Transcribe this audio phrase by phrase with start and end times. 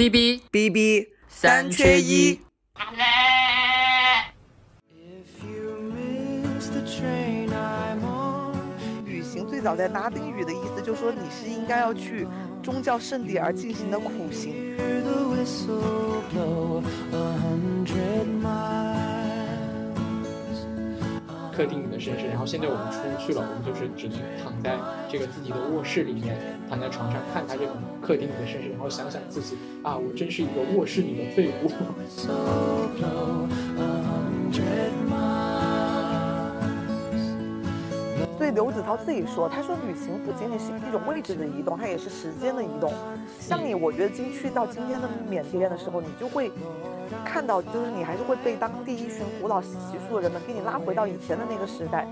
[0.00, 2.40] B B B B 三缺一。
[9.04, 12.26] 旅行最早在拉丁语的意思就是说你是应该要去
[12.62, 14.54] 宗教圣地而进行的苦行。
[21.60, 24.78] 客厅里的绅士，然后现在我们出去了，我们就是只能躺在
[25.10, 26.34] 这个自己的卧室里面，
[26.70, 31.70] 躺在床上看他这个客厅里的绅士，然后想想自己啊，我真是一个卧室里的废物。
[38.50, 42.92] 刘子涛自己说，他说旅行不仅仅是一种位置的移动，它也是时间的移动。
[43.38, 46.50] 像你，我觉得今去到今天的缅甸的时候，你就会
[47.24, 49.76] 看到，就是你还是会被当地一群古老习
[50.08, 52.06] 俗的人们给你拉回到以前的那个时代。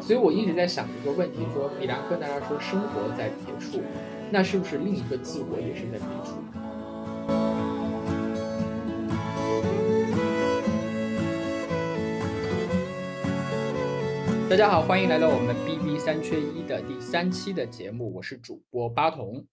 [0.00, 3.82] 所以我一直在想一个问题：说米兰昆达拉说生活在别处，
[4.28, 6.42] 那是不是另一个自我也是在抵触？
[14.50, 19.46] 大家好，欢迎来到我们 B B 三缺一的第三期的节目，我是主播八童，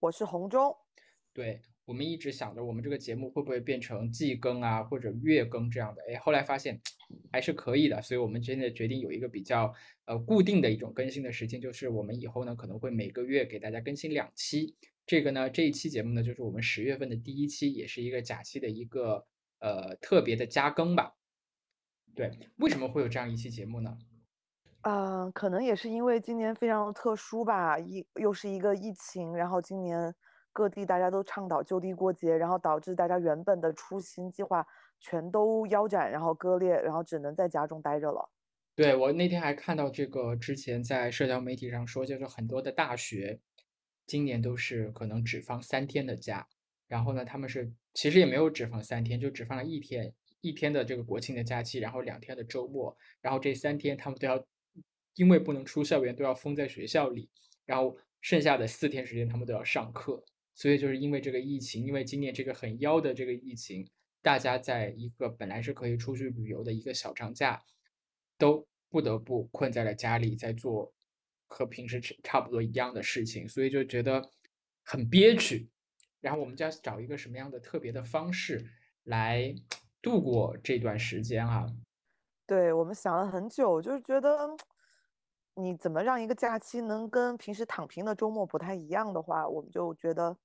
[0.00, 0.76] 我是红中。
[1.32, 6.80] 对我们一直想着我们这个节目会不会变成季更啊，或者月更这样的，哎，后来发现
[7.32, 9.72] 还是可以的，所以我们现在决定有一个比较
[10.04, 14.74] 呃固定的一种更新的时间，就是我们以后呢可能会每个月给大家更新两期。
[15.06, 19.24] 这个呢，这一期节目呢就是我们十月份的第一期，也是一个假期的一个
[19.60, 21.14] 呃特别的加更吧。
[22.16, 23.96] 对，为什么会有这样一期节目呢？
[24.82, 30.12] 嗯，可能也是因为今年非常特殊吧，一又是一个疫情，然后今年
[30.56, 34.66] 各地大家都倡导就地过节，然后导致大家原本的出行计划
[34.98, 38.30] 全都腰斩，然后割裂，然后只能在家中待着了。
[38.74, 43.38] 对我那天还看到这个，之前在社交媒体上说，就是很多的大学
[44.06, 46.48] 今年都是可能只放三天的假，
[46.88, 54.42] 然后呢，他们是其实也没有只放三天，就只放了一天一天的这个国庆的假期，然后两天的周末，然后这三天他们都要。
[55.16, 57.30] 因为不能出校园，都要封在学校里，
[57.64, 60.22] 然后剩下的四天时间他们都要上课，
[60.56, 63.86] 所以就是因为这个疫情，因为今年这个很妖的这个疫情，
[64.22, 67.62] 大家在一个本来是可以出去旅游的一个小长假，
[68.38, 70.94] 都不得不困在了家里，在做
[71.46, 74.30] 和平时差不多一样的事情，所以就觉得
[74.82, 75.68] 很憋屈。
[76.22, 78.66] 然后我们就要找一个什么样的特别的方式
[79.04, 79.54] 来
[80.00, 81.66] 度过这段时间啊？
[82.46, 84.56] 对我们想了很久，就是觉得。
[85.58, 90.36] 你怎么让一个假期能跟平时躺平的周末不太一样的话，我们就觉得，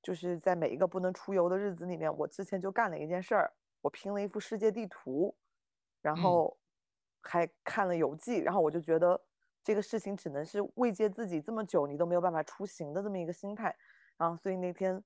[0.00, 5.34] 就是在每一个不能出游的日子里面，我之前就干了一件事儿，我拼了一幅世界地图，
[6.00, 6.56] 然后
[7.20, 9.20] 还看了游记，然后我就觉得
[9.64, 13.74] 这个事情只能是慰藉自己这么久你都没有办法出行的这么一个心态，
[14.16, 15.02] 然后所以那天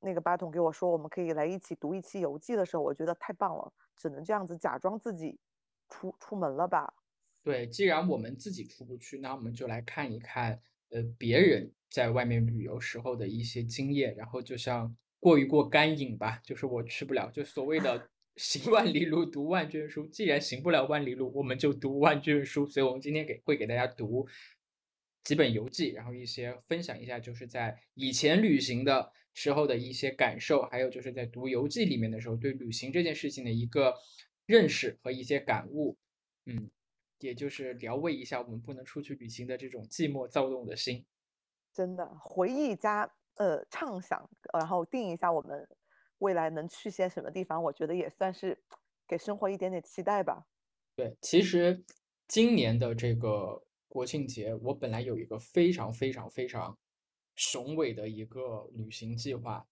[0.00, 5.40] 那个八筒给我说我们可以来一起读一期游记的时候，我觉得太棒了，只能这样子假装自己
[5.88, 6.92] 出出门了吧。
[7.42, 16.38] 对，既然我们自己出不去，那我们就来看一看，呃，别人在外面旅游时候的一些经验，然后就像过一过干瘾吧。
[16.44, 20.06] 就是我去不了，就所谓的 行万里路，读万卷书。
[20.08, 22.66] 既然行不了万里路，我们就读万卷书。
[22.66, 24.28] 所以，我们今天给会给大家读
[25.24, 33.94] 几本游记，然后一些分享一下，就是在以前旅行的时候的一些感受，还有就是在读游记里面的时候对旅行这件事情的一个
[34.44, 35.96] 认识和一些感悟。
[36.44, 36.70] 嗯。
[37.20, 41.06] 也就是疗慰一下我们不能出去旅行的这种寂寞躁动的心，
[41.72, 45.68] 真的回忆加呃畅想，然后定一下我们
[46.18, 48.58] 未来能去些什么地方，我觉得也算是
[49.06, 50.46] 给生活一点点期待吧。
[50.96, 51.84] 对，其实
[52.26, 56.76] 今年的这个国庆节，我本来有一个非常非常非常
[57.36, 59.66] 雄伟的一个旅行计划，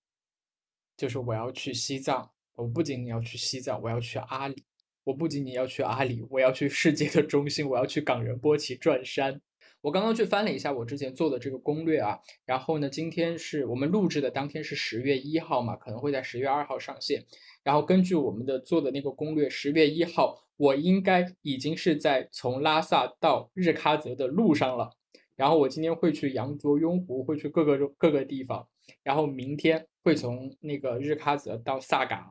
[0.96, 2.30] 就是我要去西藏。
[2.54, 4.64] 我不仅仅要去西藏，我要去阿里。
[5.08, 9.40] 我不仅仅要去阿里，我要去世界的中心，我要去冈仁波齐转山。
[9.80, 17.24] 我刚刚去翻了一下我之前做的这个攻略啊，然后呢，今天是我们录制的当天是十月一号嘛，可能会在十月二号上线。
[17.64, 24.90] 然后根据我们的做的那个攻略，十月一号我应该已经是在从拉萨到日喀则的路上了。
[25.36, 28.68] 然后我今天会去羊卓雍湖，会去各个各个地方。
[29.02, 32.30] 然后明天会从那个日喀则到萨嘎。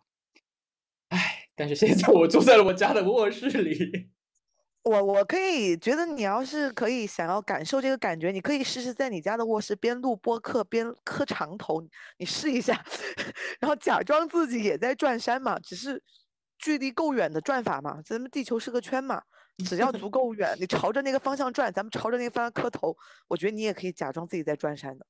[1.57, 4.09] 但是现在我坐在了我家的卧室里，
[4.85, 11.81] 我我可以觉得你要是可以想要感受这个感觉，你可以试试在你家的卧室边录播客边磕长头，
[12.19, 12.85] 你试一下，
[13.59, 16.01] 然后假装自己也在转山嘛，只是
[16.59, 19.23] 距离够远的转法嘛，咱们地球是个圈嘛，
[19.65, 22.95] 只要足够远，你朝着那个方向转，咱们朝着那个方向磕头，
[23.27, 25.05] 我觉得你也可以假装自己在转山的。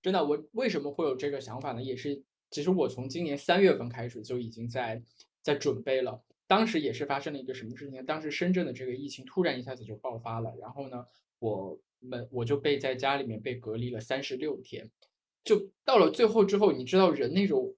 [0.00, 1.82] 真的，我为什么会有这个想法呢？
[1.82, 2.22] 也是，
[2.52, 5.02] 其实我从今年三月份开始就已经在
[5.48, 6.22] 在准备了。
[6.46, 8.04] 当时也是发生了一个什么事情？
[8.04, 11.06] 当时深圳的这个疫情突然一下子就爆发了，然后呢，
[11.38, 14.90] 我们我就被在家里面被隔离了三十六天。
[15.42, 17.74] 就到了最后之后，你知道人那种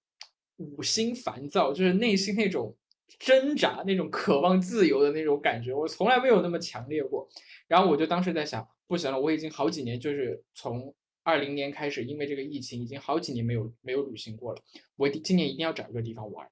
[0.56, 2.76] 五心烦躁，就是内心那种
[3.18, 7.28] 挣扎、那种渴望自由的那种感觉，我从来没有那么强烈过。
[7.68, 10.92] 然后我就当时在想，不行了，我已经好几年就是从。
[11.22, 14.62] 二零年开始，因为这个疫情，已经好几年没有没有旅行过了。
[14.96, 16.48] 我今年一定要找一个地方玩，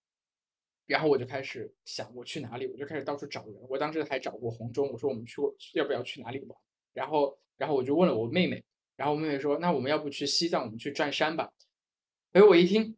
[0.88, 3.54] 然后我就开始想我去哪里，我就开始到处找人。
[3.68, 5.40] 我当时还找过红中，我说我们去
[5.74, 6.58] 要不要去哪里玩？
[6.94, 8.64] 然后然后我就问了我妹妹，
[8.96, 11.52] 然后我妹妹说那我们要不去西藏，我们去转山吧。
[12.32, 12.96] 哎，我一听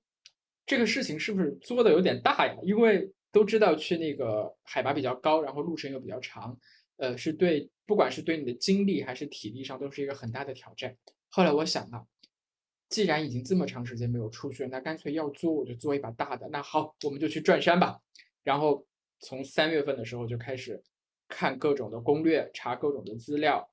[0.64, 2.56] 这个事情是不是作的有点大呀？
[2.62, 6.56] 因为都知道去那个海拔比较高，然后路程又比较长，
[6.96, 10.96] 呃，是对不管是对你的精力还是体力上都是一个很大的挑战。
[11.28, 12.06] 后来我想啊，
[12.90, 16.46] 既然已经这么长时间没有出去了，那干脆要做我就做一把大的。
[16.48, 17.98] 那好，我们就去转山吧。
[18.42, 18.84] 然后
[19.20, 20.82] 从三月份的时候就开始
[21.28, 23.66] 看各种的攻略，查各种的资料，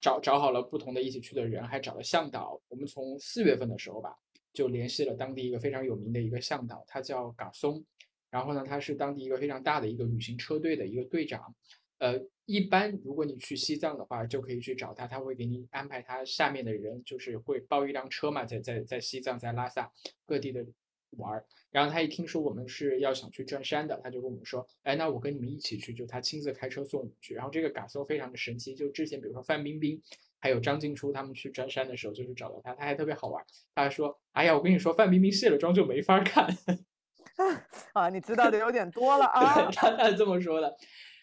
[0.00, 2.60] 找找好了不同的一起去的人，还找了向导。
[2.68, 4.14] 我们从四月份的时候吧，
[4.52, 7.82] 就联系了当地一个非常有名的一个向导，他叫嘎松。
[8.30, 11.54] 然后呢，他是当地一个非常大的一个旅行车队的一个队长。
[12.00, 19.92] 呃，一般如果你去西藏的话，就可以去找他，他会给你安排他下面的人，就是会包一辆车嘛，在在在西藏，在拉萨
[20.24, 20.64] 各地的
[21.10, 21.44] 玩儿。
[21.70, 27.34] 然后他一听说我们是要想去转山的，他就跟我们说，哎，那我跟你们一起去，就他亲自开车送我们去。
[27.34, 30.00] 然后这个感受非常的神奇，就之前比如说范冰冰
[30.38, 33.44] 还有张静初他们去转山的时候，就是找到他，他还特别好玩。
[33.74, 36.48] 他还说，哎呀，我跟你说，范冰冰卸了妆就没法看。
[37.92, 39.70] 啊，你知道的有点多了啊。
[39.72, 40.74] 他他这么说的。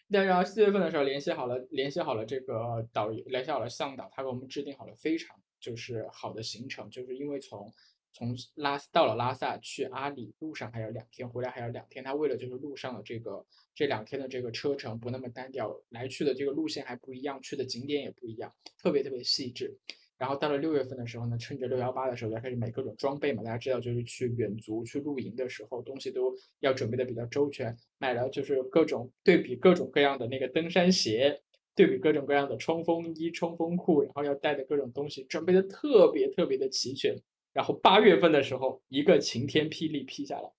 [0.07, 7.71] 那然后四月份的时候联系好了，联系好了这个导游，联系好了向导，他给我们制定好了非常就是好的行程，就是因为从
[8.13, 13.45] 从拉到了拉萨去阿里路上还有两天，回来还有两天，他为了就是路上的这个
[13.75, 19.77] 这两天的这个车程不那么单调，来去的这个路线还不一样，去的景点也不一样，特别特别细致。
[20.17, 23.43] 然后到了六月份的时候呢，趁着六幺八的时候要开始买各种装备嘛。
[23.43, 27.77] 大家知道，就是去远足、去露营的时候，东西都要准备的比较周全。
[27.99, 31.39] 买了就是各种对比各种各样的那个登山鞋，
[31.75, 37.15] 对比各种各样的冲锋衣、冲锋裤，然后要带的各种东西准备的特别特别的齐全。
[37.53, 40.49] 然后八月份的时候，一个晴天霹雳劈下来，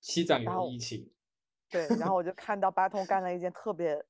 [0.00, 1.10] 西藏有疫情。
[1.70, 4.02] 对，然后我就看到巴通干了一件特别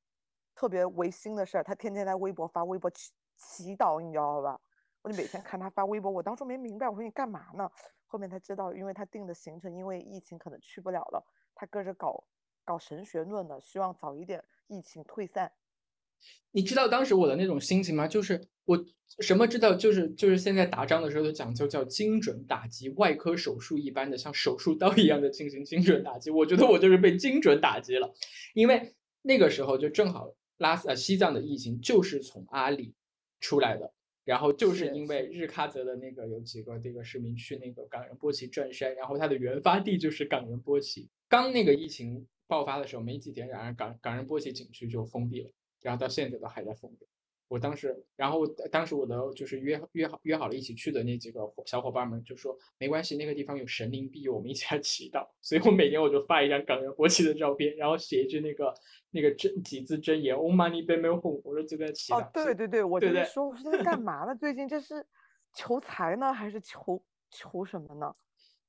[0.55, 2.89] 特别违心的事儿，他天天在微博发微博。
[3.37, 4.61] 祈祷，你知道吧？
[5.03, 7.69] 我就每天看他发微博，我当初没明白，我说你干嘛呢？
[8.07, 12.23] 后面才知道，因为他定的行程，因为疫情可能去不了了，他搁着搞
[12.65, 15.51] 搞神学论呢，希望早一点疫情退散。
[16.53, 18.07] 你知道当时我的那种心情吗？
[18.07, 18.79] 就是我
[19.19, 26.31] 什么知道，就是就是现在打仗的时候都讲究叫精准打击，外科手术一般的，像手术刀一样的进行精准打击。
[26.31, 28.15] 我觉得我就是被精准打击了，
[28.55, 32.95] 因为那个时候就正好拉呃西藏的疫情就是从阿里。
[33.43, 33.93] 出来的，
[34.25, 41.11] 然后就是因为日喀则的那个有几个这个市民去那个冈仁波齐转山，然后它的原发地就是冈仁波齐。
[41.29, 45.51] 刚那个疫情爆发的时候没几天，然后冈冈仁波齐景区就封闭了，
[45.83, 47.07] 然后到现在都还在封闭。
[47.53, 55.29] 我当时，然后当时我的就是约约好约好了一起去的那几个小伙伴们就说没关系，那个地方有神灵庇佑，我们一起来祈祷。
[55.43, 58.73] 所以我每年我就发一张冈仁波齐的照片，然后写一句那个
[59.11, 62.23] 那个真几字真言，Om Mani p a m e Hum，我说就在祈祷。
[62.23, 64.35] 哦，对对对，我就在说，我说在干嘛呢？
[64.35, 65.07] 最近这是
[65.55, 68.17] 求财呢，还是求求什么呢？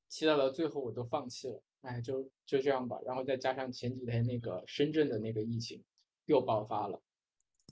[0.09, 2.99] 祈祷到最后我都放弃了，哎，就就这样吧。
[3.05, 5.81] 然后再加上前几天那个深圳的那个疫情
[6.25, 7.01] 又爆发了。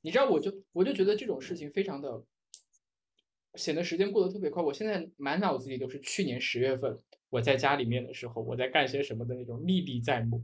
[0.01, 2.23] 你知道，我就我就觉得这种事情非常的
[3.55, 4.63] 显得时间过得特别快。
[4.63, 6.97] 我现在满脑子里都是去年十月份
[7.29, 10.43] 我在家里面的时候，我在干些什么的那种历历在目，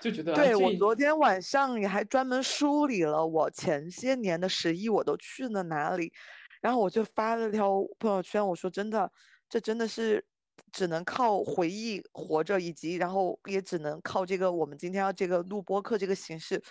[0.00, 0.32] 就觉得。
[0.34, 6.12] 对我昨天晚上也还专门梳理了我前些年的十一我都去了哪里，
[6.60, 9.10] 然后我就发了条朋友圈，我说真的，
[9.48, 10.24] 这真的是
[10.70, 16.62] 只能靠回忆活着，以及然后也只能靠这个我们今天要这个录播课这个形式。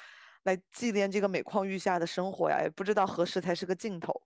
[0.44, 4.22] 来纪念这个每况愈下的生活呀，也不知道何时才是个尽头。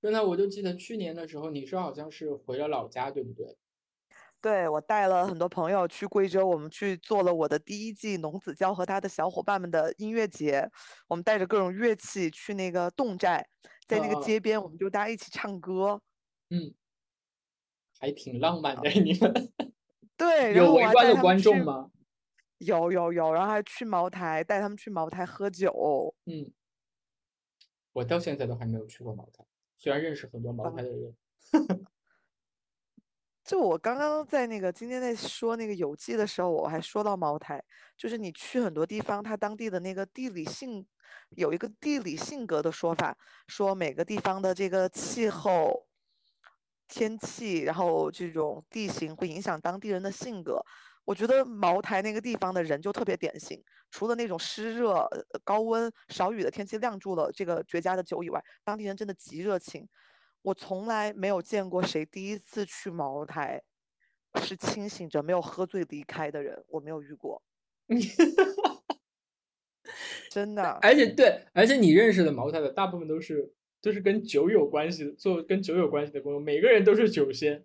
[0.00, 3.56] 真的，我就记得去年的时候，你说好像是回了老家，对不对？
[4.40, 10.70] 对，我带了很多朋友去贵州，我们去做了我的第一季农子娇和他的小伙伴们的音乐节。
[11.08, 13.48] 我们带着各种乐器去那个侗寨，
[13.86, 15.98] 在那个街边，我们就大家一起唱歌。
[16.50, 16.74] 嗯，
[17.98, 19.52] 还挺浪漫的，你们。
[20.18, 21.90] 对， 有围观的观众吗？
[22.64, 26.14] 有有有，然后还去茅台，带他们去茅台喝酒。
[26.26, 26.52] 嗯，
[27.92, 29.44] 我到现在都还没有去过茅台，
[29.76, 31.16] 虽然认识很多茅台的人。
[33.44, 37.62] 就我刚刚在那个今天在说那个游记的时候，我还说到茅台，
[37.94, 40.86] 就是你去很多地方，它当地的那个地理性
[41.36, 45.86] 有一个地理性格的说法，说每个地方的这个气候、
[46.88, 50.64] 天气，然后这种地形会影响当地人的性格。
[51.04, 55.08] 我觉得茅台那个地方的人就特别典型，除了那种湿热、
[55.44, 59.88] 高温、少雨的天气晾住了这个绝佳的酒以外，当地人真的极热情。
[60.42, 63.62] 我从来没有见过谁第一次去茅台
[64.42, 67.42] 是清醒着没有喝醉离开的人，我没有遇过。
[70.30, 77.64] 真的，而且对，而且你认识的茅台的大部分都是都是跟酒有关系的，做跟酒有关系的工作，每个人都是酒仙。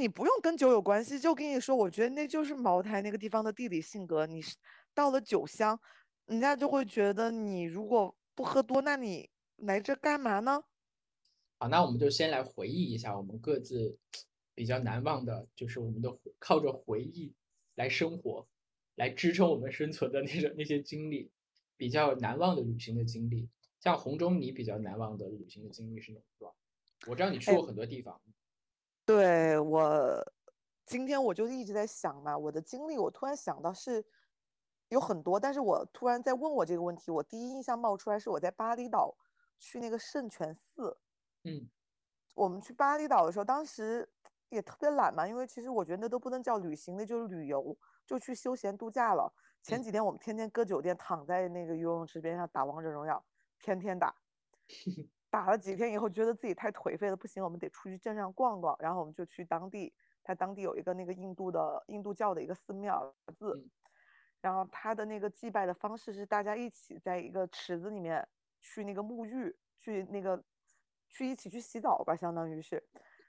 [0.00, 4.26] 你不用跟酒有关系，就跟你说，我觉得那就是茅台那个地方的地理性格。
[4.26, 4.56] 你是
[4.94, 5.78] 到了酒乡，
[6.24, 10.64] 人家就会觉得你如果不喝多，那你来这干嘛呢？
[11.58, 13.98] 好，那我们就先来回忆一下我们各自
[14.54, 17.34] 比较难忘的，就是我们的靠着回忆
[17.74, 18.48] 来生活，
[18.94, 21.30] 来支撑我们生存的那种那些经历，
[21.76, 23.50] 比较难忘的旅行的经历。
[23.80, 26.50] 像红中，你比较难忘的旅行的经历是哪段？
[27.06, 28.18] 我知道你去过很多地方。
[29.10, 30.32] 对我，
[30.86, 34.06] 今天我就一直在想嘛，我的经历，我突然想到是
[34.88, 39.12] 有很多，但是我突然在问我这个问题，我第一印象冒出来是我在巴厘岛
[39.58, 40.96] 去那个圣泉寺。
[41.42, 41.68] 嗯，
[42.36, 44.08] 我们去巴厘岛的时候，当时
[44.48, 47.76] 也特别懒嘛，因为其实我觉得那都不能叫旅行，那就是旅游，
[48.06, 49.34] 就去休闲度假了。
[49.60, 53.24] 前几天我们天天搁酒店，躺在那个游泳池边上打王者荣耀，
[53.58, 54.14] 天天打，
[55.30, 58.76] 打了几天以后，觉得自己太颓废了，不行，我们得出去镇上逛逛。
[58.80, 63.66] 然后我们就去当地，他当地有一个那个印度的印度教的一个寺庙字，
[64.40, 68.26] 然后他的那个祭拜的方式是大家一起在一个池子里面
[68.60, 70.42] 去那个沐浴，去那个。
[71.12, 72.80] 去一起去洗澡吧，相当于是，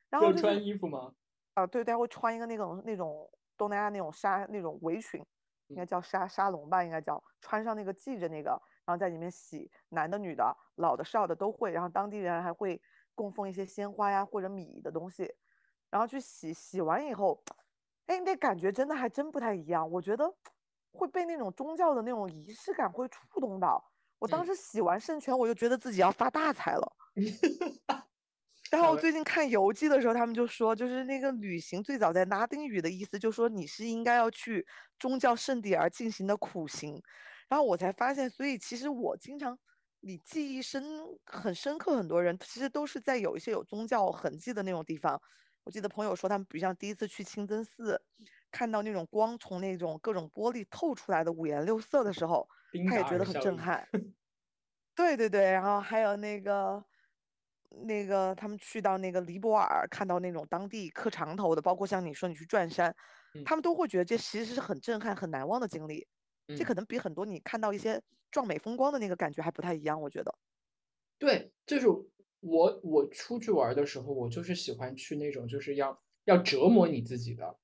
[0.07, 1.15] 然后穿衣服吗？
[1.55, 3.27] 啊，对，大家会穿一个那种那种
[3.57, 5.19] 东南亚那种纱那种围裙，
[5.65, 12.81] 应该叫纱纱笼吧，应该叫穿上那个系着那个，然后在里面洗，男的女的老的少的都会，然后当地人还会
[13.15, 15.31] 供奉一些鲜花呀或者米的东西，
[15.89, 17.43] 然后去洗，洗完以后，
[18.07, 20.33] 哎，那感觉真的还真不太一样，我觉得
[20.91, 23.91] 会被那种宗教的那种仪式感会触动到。
[24.19, 26.95] 我当时洗完圣泉，我就觉得自己要发大财了。
[28.71, 34.65] 然后我最近看游记的时候，他们就说，就是那个旅行最早在拉丁语的意思，就说你是应该要去
[34.97, 37.01] 宗教圣地而进行的苦行。
[37.51, 39.59] 然后我才发现，所以其实我经常，
[39.99, 40.81] 你记忆深
[41.25, 45.21] 很深刻，很多人其实都是在有一些有宗教痕迹的那种地方。
[45.65, 48.01] 我记得朋友说，他们比如像第一次去清真寺，
[48.49, 52.47] 看到那种光从那种各种玻璃透出来的五颜六色的时候。
[52.89, 53.85] 他也觉得很震撼，
[54.95, 56.81] 对对对，然后还有那个
[57.85, 62.95] 那个他们去到那个尼泊尔，看到那种当地磕长头的，包括像你说你去转山，
[63.43, 66.07] 他们都会觉得这其实是很震撼、很难忘的经历。
[66.47, 70.33] 这可能比很多你看到一些壮美风光的那个感觉还不太一样，我觉得。
[71.17, 71.87] 对，就是
[72.39, 77.57] 我我出去玩的时候，我就是喜欢去那种就是要要折磨你自己的，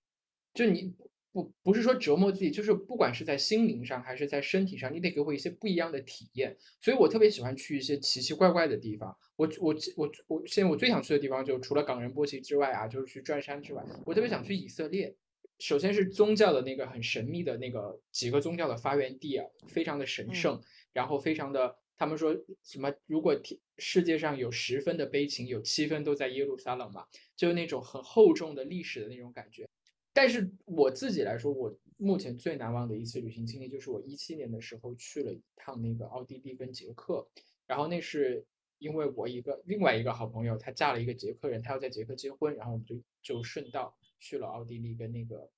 [0.54, 0.96] 就你。
[1.34, 6.58] 不不是说折磨自己，就是不管是在心灵上还是在身体上，你得给我一些不一样的体验。
[6.82, 9.16] 所以我特别喜欢去一些奇奇怪怪的地方。
[9.36, 15.16] 我我我我现在我最想去的地方，就除了冈仁波齐之外啊，就是去转山之外，我特别想去以色列。
[15.60, 20.62] 首先是宗教的那个很神秘的那个几个宗教的发源地啊，非常的神圣，
[20.94, 22.94] 然后非常的，他们说什么？
[23.08, 23.36] 如果
[23.78, 29.68] 世界上有十分的悲情，有七分都在耶路撒冷嘛，就那种很厚重的历史的那种感觉。
[30.14, 37.28] 但是我自己来说，我目前最难忘的一次旅行经历，就是我一七年的时候去了一趟那个奥地利跟捷克，
[37.66, 38.46] 然后那是
[38.80, 45.50] 因为我一个另外一个好朋友，她嫁了一个捷克人，她要在捷克结婚，然后我们就就顺道去了奥地利跟那个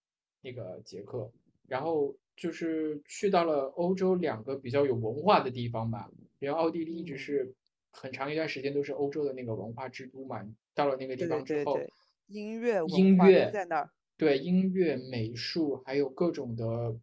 [0.42, 1.32] 那个捷克，
[1.68, 7.54] 然后就是去到了欧洲两个比较有文化的地方吧，因为奥地利一直是
[7.92, 11.80] 很长一段时间都是欧洲的那个文化之都嘛，到了那个地方之后，
[12.28, 13.92] 音乐音乐在那儿。
[14.18, 17.00] 对音乐、美术，还有各种的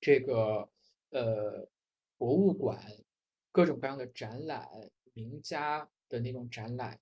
[0.00, 0.68] 这个
[1.10, 1.68] 呃
[2.18, 2.80] 博物馆，
[3.52, 4.68] 各种各样的展览，
[5.12, 6.98] 名家的那种展览，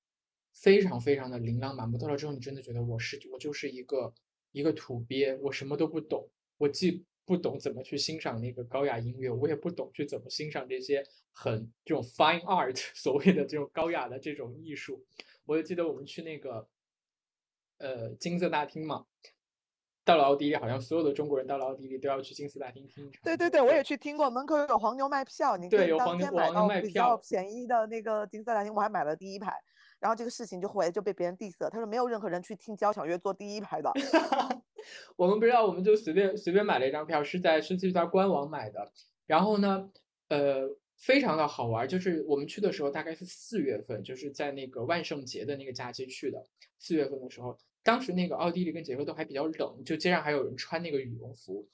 [0.52, 1.98] 非常非常的琳琅满目。
[1.98, 4.12] 到了之后，你真的觉得我是我就是一个
[4.52, 6.28] 一个土鳖，我什么都不懂。
[6.58, 15.04] 我既不懂怎么去欣赏那个高雅音乐，我也不懂去怎么欣赏这些很这种 fine art 所谓的这种高雅的这种艺术。
[15.44, 16.68] 我就记得我们去那个。
[17.78, 19.06] 呃，金色大厅嘛，
[20.04, 23.20] 到了奥地利，好像所有的中国人到了奥地利都要去金色大厅听一场。
[23.24, 29.52] 对对对，我也去听过，门口有黄牛卖票，你可以当天买到比较便宜的那个金色大厅，我还买了第一排。
[30.02, 33.88] 然后这个事情就后来就被别人 diss 了，他说没有任何人去听交响乐坐第一排的。
[35.14, 38.90] 我们不知道，我们就随便随便买了一张票，是在是去他官网买的。
[39.28, 39.88] 然后呢，
[40.28, 46.44] 呃，非常的好玩，就是我们去的时候大概是四月份，就是在那个万圣节的那个假期去的。
[46.80, 51.64] 四月份的时候，当时那个奥地利跟捷克都还比较冷，就街上还有人穿那个羽绒服。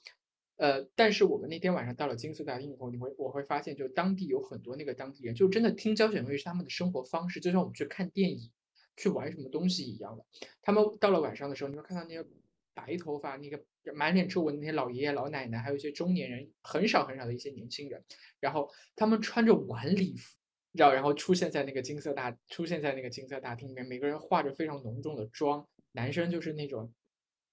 [0.59, 8.51] 呃，但是我们那天晚上到了金色大厅以后，你会我会发现，就当地有很多那个当地人，就真的听交响乐是他们的生活方式，就像我们去看电影、
[8.97, 10.25] 去玩什么东西一样的。
[10.61, 12.27] 他们到了晚上的时候，你会看到那些
[12.73, 13.63] 白头发、那个
[13.95, 18.03] 满脸皱纹那些老爷爷老奶奶，还有一些中年人，很少很少的一些年轻人，
[18.41, 20.35] 然后他们穿着晚礼服，
[20.73, 26.93] 然后然后出现在那个金色大出现在那个金色大厅里面，每个人化着非常浓重的妆，男生就是那种。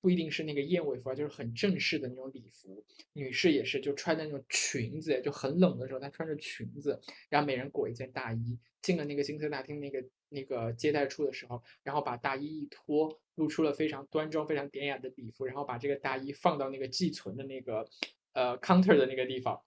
[0.00, 2.84] 不一定是那个燕尾服啊，就是很正式的那种礼服。
[3.12, 17.88] 女士也是，就穿的那种裙子，就很冷的时候，她穿着裙子，然后每人裹一件大衣，进了那个金色大厅那个那个接待处的时候，然后把大衣一脱，露出了非常端庄、非常典雅的礼服，然后把这个大衣放到那个寄存的那个
[18.32, 19.60] 呃 counter 的那个地方。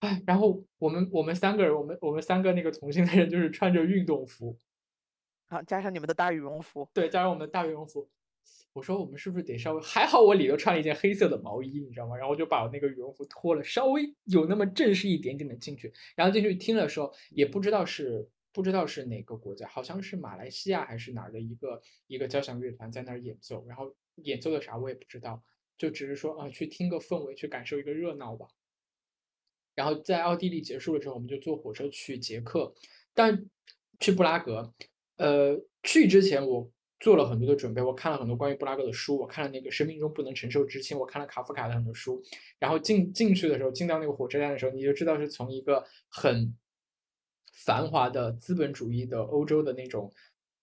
[0.00, 4.56] 哎，然后我们我们三个人，我们我们三个那个同性的人就是穿着运动服，
[5.48, 8.08] 好，加上你们的大羽绒服，对，加上我们的大羽绒服。
[8.78, 10.20] 我说我们是不是得稍微还好？
[10.20, 12.16] 我里头穿了一件黑色的毛衣，你知道吗？
[12.16, 15.92] 然后我就把我那个羽绒服脱了，稍微有那么正式一点点的进去。
[16.14, 23.66] 然后进去听的时候，也不知道是不知道是哪个国家，好像是马来西亚还是哪儿的一个一个交响乐团在那儿演奏。
[23.66, 25.42] 然后演奏的啥我也不知道，
[25.76, 28.46] 就只是说啊，去听个氛围，去感受一个热闹吧。
[29.74, 32.72] 然后在奥地利结束了之后，我们就坐火车去捷克，
[33.12, 33.44] 但
[33.98, 34.72] 去布拉格。
[35.16, 36.70] 呃，去之前我。
[37.00, 42.20] 做了很多的准备，我看了很多关于布拉格的书，我看了那个《生命中不能承受之轻》，我看了卡夫卡的很多书。
[42.58, 46.52] 然后进进去的时候，进到那个火车站的时候，你就知道是从一个很
[47.52, 50.12] 繁华的资本主义的欧洲的那种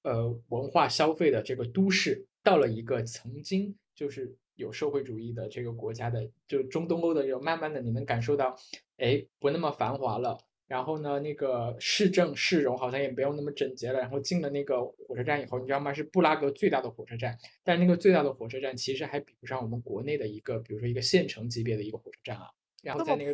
[0.04, 8.58] 呃文化消费的这个都市，到了一个曾经就是有社会主义的这个国家的，就中东欧的，就慢慢的你能感受到，
[8.98, 10.38] 哎，不那么繁华了。
[10.67, 13.99] 然后呢，那个市政市容好像也没有那么整洁了。
[13.99, 15.93] 然后进了那个火车站以后，你知道吗？
[15.93, 22.49] 是布拉格最大的火车站，但是那个最大的火车站其实还比不上我们国内的一个，比如说一个县城级别的一个火车站啊。
[22.82, 23.34] 然后在那个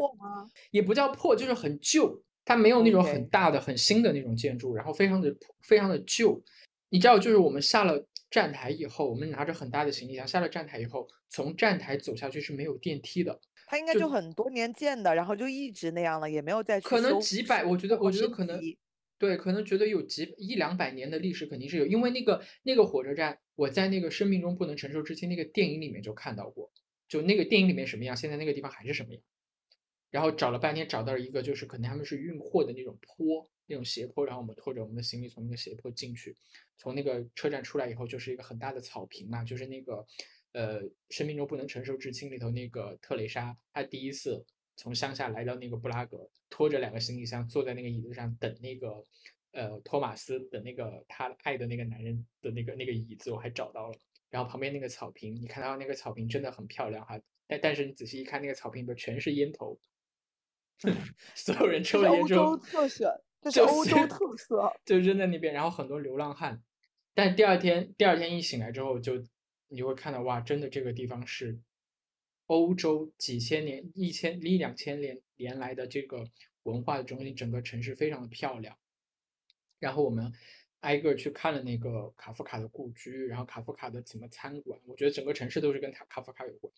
[0.71, 6.41] 也不叫破，就是很旧，它没有那种很大的、很新的那种建筑，然后非常的非常的旧。
[6.89, 13.39] 你知道，就是我们下了站台以后，我们拿着很大的行李箱下了站台以后，从站台走下去是没有电梯的。
[13.71, 18.59] 它应该就很多年建的，然后就一直那样了，也没有再去可能几百，我觉得，我觉得可能
[19.17, 26.69] 对，可能觉得有几一两百年的历史肯定是有，因为那个那个火车站，我在那个《生命中不能承受之轻》那个电影里面就看到过，
[27.07, 29.23] 就那个电影里面什么样，现在那个地方还是什么样。
[30.09, 36.35] 然后找了半天，找到了一个，就是可能他们是运货的那种坡，那种斜坡，然后我们拖着我们的行李从那个斜坡进去，
[36.75, 40.05] 从那个车站出来以后，就是一个很大的草坪嘛，就是那个。
[40.53, 49.05] 呃，生命中不能承受之轻里头那个特蕾莎，她第一次从乡下来到那个布拉格，拖着两个行李箱，坐在那个椅子上等那个
[49.53, 53.97] 呃托马斯的那个他爱的那个男人的那个那个椅子，我还找到了。
[54.29, 59.79] 然后旁边那个草坪，你看到那个草坪真的很漂亮哈，但但是你仔细一看，那个草坪里边全是烟头，
[61.33, 65.53] 所有人抽了烟之后，欧洲特色，这是欧洲 特色，就扔在那边。
[65.53, 66.61] 然后很多流浪汉，
[67.13, 69.23] 但第二天第二天一醒来之后就。
[69.71, 71.57] 你就会看到哇，真的这个地方是
[72.47, 76.29] 欧洲几千年、一千一两千年年来的这个
[76.63, 78.77] 文化的中心，整个城市非常的漂亮。
[79.79, 80.33] 然后我们
[80.81, 86.73] 挨个去看了那个卡夫卡的故居，然后卡夫卡的什么餐馆，我觉得整个城市都是跟卡卡夫卡有关。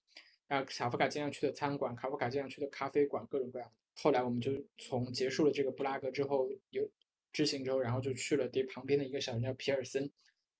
[0.48, 3.76] 然后卡夫卡经常去的餐馆，卡夫卡经常去的咖啡馆，各种各样的。
[3.96, 6.88] 后来我们就从结束了这个布拉格之后，有
[7.32, 10.12] 之行之后，然后就去了这旁边的一个小镇叫皮尔森，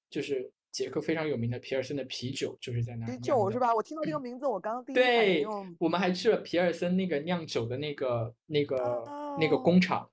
[0.10, 0.52] 就是。
[0.74, 3.74] 捷克非常有名的皮尔森的啤酒就是在那啤酒是吧？
[3.76, 5.46] 我听到这个名字，我刚刚第一对，
[5.80, 9.04] 我们还去了皮尔森那个酿酒的那个那个
[9.40, 10.10] 那个工厂，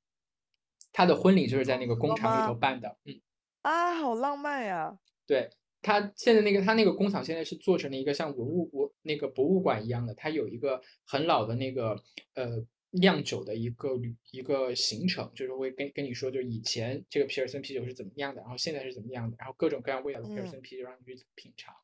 [0.93, 2.97] 他的婚礼就是在那个工厂里头办的。
[3.07, 3.19] 嗯
[3.63, 4.99] 啊，好浪漫呀！
[5.27, 5.49] 对
[5.83, 11.97] 他现在那个他那个工厂现在是做成了一个像文物博那个博物馆一样的，它有一个很老的那个
[12.35, 12.65] 呃。
[12.93, 21.75] 酿酒的一个旅一个行程，就是会跟跟你说，就以前这个皮尔森啤酒是怎么样的，然后现在是怎么样的，然后各种各样味道的皮尔森啤酒让你去品尝。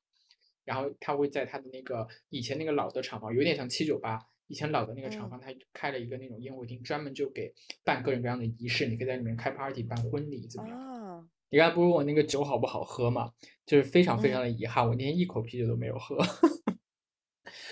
[0.65, 11.29] 然后他会在他的那个以前那个老的厂房，有点像七九八以前老的那个厂房，他开了一个那种宴会厅，专门就给办各种各样的仪式，你可以在里面开 party 办婚礼怎么样？
[11.51, 13.33] 你刚才不是问我那个酒好不好喝嘛？
[13.65, 16.19] 就是非常非常的遗憾，我连一口啤酒都没有喝。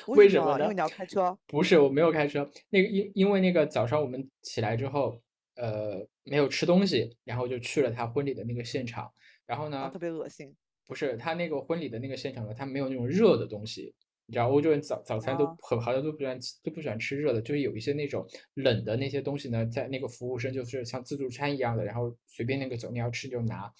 [0.08, 0.44] 为什呢？
[0.44, 1.36] 么因为你要开车。
[1.46, 2.48] 不是，我没有开车。
[2.70, 5.20] 那个因因为那个早上我们起来之后，
[5.56, 9.10] 呃，没有吃东西，然后就去了他婚礼的那个现场。
[9.46, 10.54] 然后呢，特别恶心。
[10.86, 13.94] 不是他那个婚礼的那个现场呢，他没有那种热的东西。
[14.26, 23.70] 你知道欧洲人早早餐都很好像都不喜欢都不喜欢吃热的，就是有一些那种冷的那些东西呢，在那个服务生就是像自助餐一样的，然后随便那个走，你要吃就拿。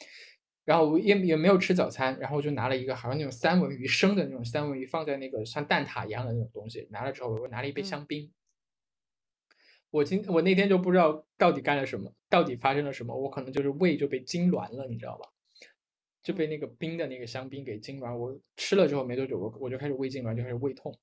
[0.65, 8.33] 然后我也也没有吃早餐，然后就拿了一个好像那种三文鱼生的那种三文鱼放在那个像蛋挞一样的那种东西，拿了之后我拿了一杯香槟。
[9.91, 15.29] 我今我那天就不知道到底干了什么，到底发生了什么，我可能就是胃就被痉挛了，你知道吧？
[16.23, 20.99] 就被那个冰的那个香槟给痉挛，我吃了之后没多久，我我就开始胃痉挛，就开始胃痛。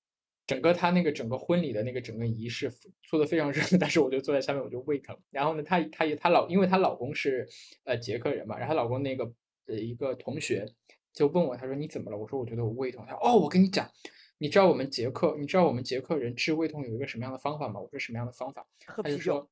[0.47, 2.69] 整个他那个整个婚礼的那个整个仪式
[3.08, 5.17] 做的非常热，但是我就坐在下面我就胃疼。
[5.30, 7.47] 然后呢，她她也她老因为她老公是
[7.86, 9.32] 呃捷克人嘛，然后她老公那个
[9.67, 10.65] 呃一个同学
[11.13, 12.17] 就问我，他说你怎么了？
[12.17, 13.06] 我说我觉得我胃痛。
[13.08, 13.89] 他说哦，我跟你讲，
[14.38, 17.80] 你知道我们捷克你知道我们捷克人治胃痛有一个什么样的方法吗？
[17.80, 18.65] 我说什么样的方法？
[18.80, 19.50] 他就说。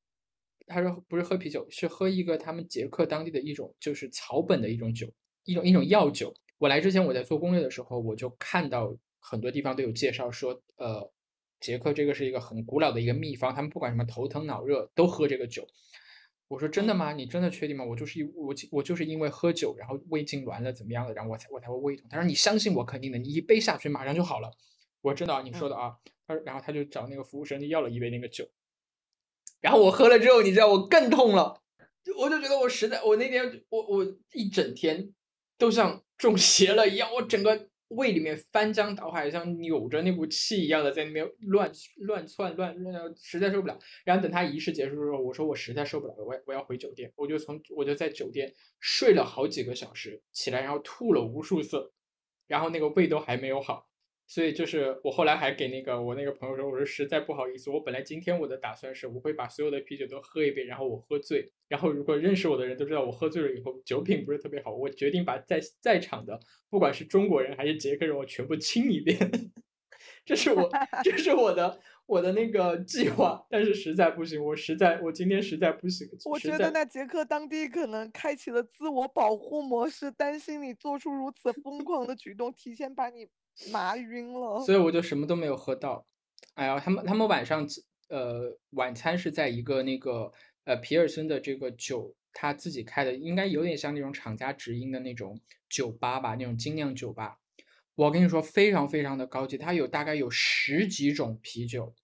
[0.72, 5.12] 他说不是喝啤酒，是喝一个他们捷克当地的一种就是草本的一种酒。
[5.44, 11.10] 一种一种药酒，我来之前我在做攻略的时候，我就看到很多地方都有介绍说，呃，
[11.58, 15.66] 捷克这个是一个很古老的一个秘方，他们不管什么头疼脑热都喝这个酒。
[16.50, 17.12] 我说真的吗？
[17.12, 17.84] 你真的确定吗？
[17.84, 22.08] 我就是我我就是因为喝酒，然后胃痉挛了怎么样的，然后我才我才会胃痛。
[22.10, 24.50] 他说你相信我，肯定的，你一杯下去马上就好了。
[25.00, 25.94] 我真的啊，你说的啊。
[26.26, 28.50] 他说，然后他就找那个服务生就要了一杯那个酒，
[29.60, 31.62] 然后我喝了之后，你知道我更痛了，
[32.18, 35.14] 我就觉得我实在，我那天我我一整天。
[35.58, 43.76] 都像中邪了一样，我整个胃里面翻江倒海，像扭着那股气一样的在那边乱乱窜乱乱，实在受不了。
[44.04, 47.12] 然后等他仪式结束的时候，我说我实在受不了了，我我要回酒店。
[47.16, 51.92] 我就从我就在酒店睡了好几个小时，起来然后吐了无数次，
[52.46, 53.89] 然后那个胃都还没有好。
[54.30, 66.38] 所以就是我后来还给那个我那个朋友说，我说实在不好意思，我本来今天我的打算是我会把所有的啤酒都喝一遍，然后我喝醉，然后如果认识我的人都知道我喝醉了以后酒品不是特别好，我决定把在在场的
[66.68, 69.18] 不管是中国人还是捷克人，我全部亲一遍，
[70.24, 70.70] 这是我
[71.02, 76.08] 这是我的我的那个计划，但是实在不行，我实在我今天实在不行。
[76.26, 83.26] 我觉得那捷克当地可能开启了自我保护模式，担心你做出如此疯狂的举动，提前把你。
[83.72, 86.06] 麻晕了，所以我就什么都没有喝到。
[86.54, 87.66] 哎呀，他们他们晚上
[88.08, 90.32] 呃晚餐是在一个那个
[90.64, 97.38] 呃皮尔森的这个酒他自己开的，应该有点像那种厂家直营的那种酒吧吧，那种精酿酒吧。
[97.94, 101.94] 我跟你说，非常非常的高级，它有大概有十几种啤酒，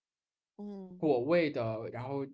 [0.59, 2.27] 嗯，果味的，然后。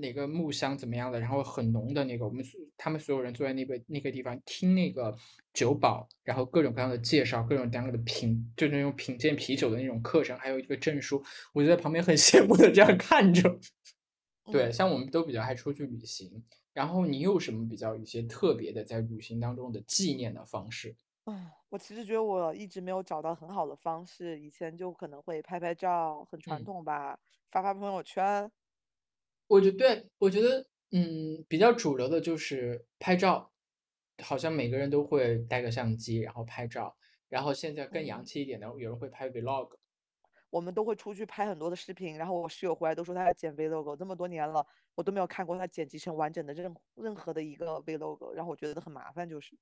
[0.00, 1.20] 哪个木香怎么样的？
[1.20, 2.44] 然后很浓的那个，我们
[2.76, 5.14] 他们所有人坐在那个那个地方听那个
[5.52, 13.58] 酒保，然后各种各样的介绍，各种各样的品，就那种品鉴啤酒的那种课程，还有一个证书，我就在旁边很 羡慕的这样看着。
[14.50, 20.96] 对，像我们都比较爱出去旅行，然后你有什么比较一些特别的在旅行当中的纪念的方式？
[21.26, 27.18] 嗯，我其实觉得我一直没有找到很好的方式，以前就可能会拍拍照，很传统吧，
[27.50, 28.50] 发发朋友圈。
[29.52, 33.52] 我觉对，我觉得，嗯，比较主流的就是拍照，
[34.22, 36.96] 好像每个人都会带个相机，然后拍照。
[37.28, 39.76] 然后现在更洋气一点的，有人会拍 vlog。
[40.48, 49.54] 我们都会出去拍很多的视频，然后我室友回来都说他在剪 vlog，这么多年了，我都没有看过他剪辑成完整的任任何的一个 vlog，然后我觉得很麻烦，就是。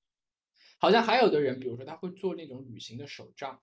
[0.79, 3.61] 好像还有的人，比如说他会做那种旅行的手账，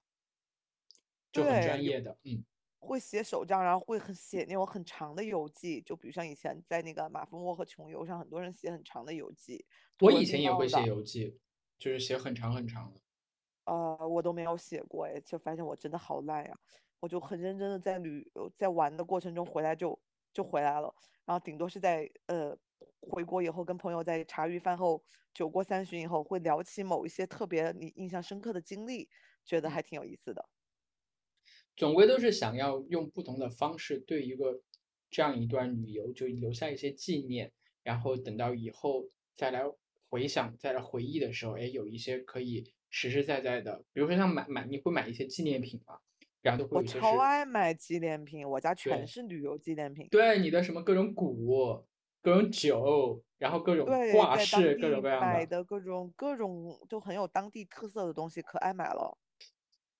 [1.31, 2.43] 就很专业的，嗯。
[2.79, 9.65] 会写手账，然后会很写那种很长的游记，就比如像以前在那个马蜂窝和穷游上，很多人写很长的游记。
[9.99, 11.39] 我以前也会写游记，
[11.79, 13.01] 就是写很长很长的。
[13.65, 16.57] 呃，我都没有写过哎，就发现我真的好烂呀！
[16.99, 19.99] 我就很认真的在旅游在玩的过程中回来就
[20.31, 20.93] 就回来了，
[21.25, 22.57] 然后顶多是在呃
[23.01, 29.09] 回国以后跟朋友在茶余饭后酒过三巡以后会聊起某一些特别你印象深刻的经历，
[29.43, 30.47] 觉得还挺有意思的。
[31.77, 34.59] 总归都是想要用不同的方式对一个
[35.11, 37.51] 这样一段旅游就留下一些纪念，
[37.83, 39.61] 然后等到以后再来
[40.09, 45.99] 回想、再来回忆的时候，哎，有一些可以实实在在的，比如说像买买，你会买一些纪念品吗？
[46.41, 46.97] 然后都会有些。
[46.97, 50.07] 我超爱买纪念品，我家全是旅游纪念品。
[50.09, 51.85] 对，你的什么各种鼓、
[52.23, 55.27] 各种酒，然后各种挂饰，各种各样的。
[55.27, 59.15] 买的各种各种就很有当地特色的东西，可爱买了。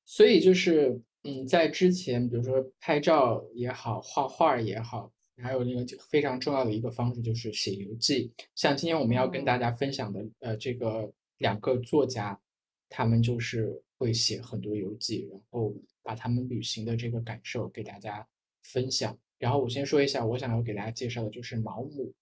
[0.04, 1.00] 所以就是。
[1.28, 8.32] 嗯，在之前，比如说拍照也好，画画也好，还有那个非常重要的一个方式就是写游记。
[8.56, 12.40] 像今天我们要跟大家分享的，呃，这个两个作家，
[12.88, 18.26] 他们就是会写很多游记，然后把他们旅行的这个感受给大家
[18.63, 19.20] 分享。
[19.38, 22.13] 然后我先说一下，我想要给大家介绍的就是毛姆，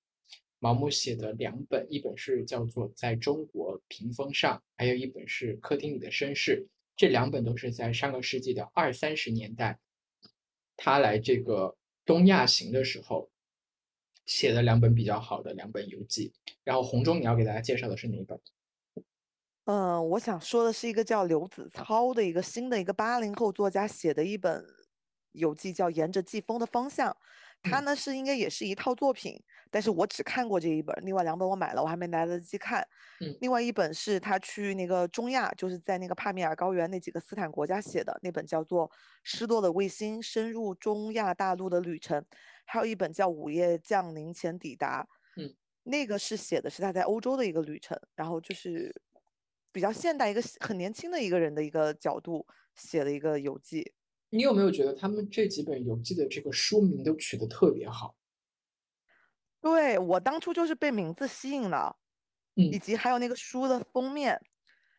[0.57, 6.65] 毛姆写的两本，一本是叫做《在中国屏风上》，还有一本是《客厅里的绅士》。
[6.95, 9.79] 这两本都是在上个世纪的二三十年代，
[10.77, 13.29] 他来这个东亚行的时候
[14.25, 16.33] 写的两本比较好的两本游记。
[16.63, 18.39] 然后红中，你要给大家介绍的是哪一本？
[19.65, 24.63] 嗯，我想说的是一个叫刘子操的一个新的一个八零后作家写的一本
[25.31, 27.11] 游记，叫《沿着季风的方向》。
[27.65, 32.87] 他呢是应该也是一套作品，但是我只看过这一本，另外两本我买了，我还没来得及看。
[33.19, 38.87] 嗯，另外一本是他去那个中亚，就是在那个帕米尔高原那几个斯坦国家写的那本，叫做
[39.23, 42.21] 《失落的卫星：深入中亚大陆的旅程》。
[42.65, 45.03] 还有一本叫《午夜降临前抵达》。
[45.41, 48.93] 嗯，那个是写的是他在欧洲的一个旅程，然后就是
[49.71, 53.93] 比较现代，一个很年轻的一个人的一个角度写的一个游记。
[54.35, 58.15] 你有没有觉得他们这几本游记的这个书名都取得特别好？
[59.61, 61.97] 对我当初就是被名字吸引了，
[62.55, 64.39] 嗯，以及还有那个书的封面。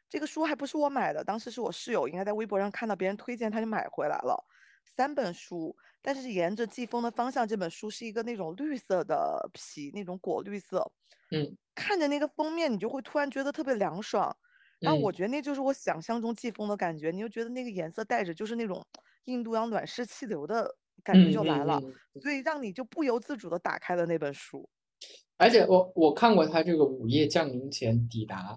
[0.09, 4.43] 这个书还不是我买的，当时是我室友应该在微博上看到别人推荐，他就买回来了
[4.85, 5.77] 三本书。
[6.01, 10.91] 但是沿着季风的方向，这本书是一个那种绿色的皮，那种果绿色。
[11.33, 14.37] 嗯，看着那个封面，你就会突然觉得特别凉爽。
[14.79, 18.85] 然后我觉得那就是我想象中季风的感觉，你就觉得那个颜色带着就是那种
[19.25, 21.81] 印度洋暖湿气流的感觉就来了，
[22.21, 24.69] 所以让你就不由自主的打开了那本书。
[25.39, 28.57] 而且我我看过他这个午夜降临前抵达，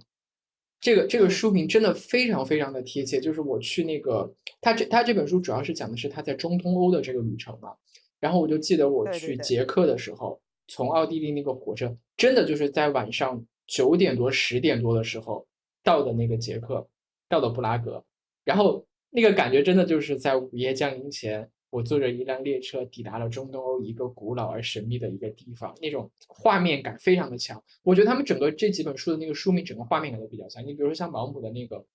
[0.80, 3.20] 这个这个书名真的非常非常的贴切。
[3.20, 7.74] 就是我去那个他这他这本书主要是讲的是他在中东欧的这个旅程嘛。
[8.20, 15.48] 然后我就记得我去捷克的时候，从奥地利那个火车，真的就是在晚上九点多十点多的时候。
[15.84, 16.88] 到的那个捷克，
[17.28, 18.04] 到的布拉格，
[18.44, 27.64] 然后那个感觉真的就是在午夜降临前，我坐着一辆列车抵达了中东欧一个古老而神秘的一个地方，那种画面感非常的强。
[27.84, 30.66] 我觉得他们整个这几本书的那个书名，整个画面感都比较强。
[30.66, 31.78] 你比如说像毛姆的那个《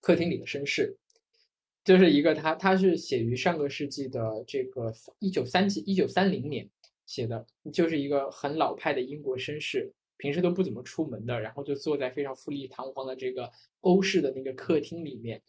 [0.00, 0.96] 客厅里的绅士》，
[1.84, 6.68] 就是一个他他是写于上个世纪的这个一九三几一九三零年
[7.06, 9.92] 写的，就是一个很老派的英国绅士。
[10.20, 15.40] 平时都不怎么出门的，然后就坐在非常富丽堂皇的这个欧式的那个客厅里面，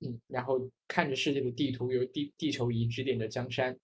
[0.00, 3.78] 嗯，然后看着世界的地图，由地地球仪指点着江山，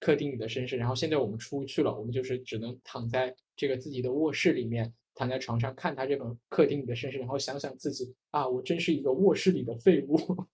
[0.00, 0.78] 客厅里的绅士。
[0.78, 10.16] 然后现在我们出去了，我们就是只能躺在这个自己的卧室里面，躺在床上看他这本客厅里的绅士，然后想想自己啊，我真是一个卧室里的废物。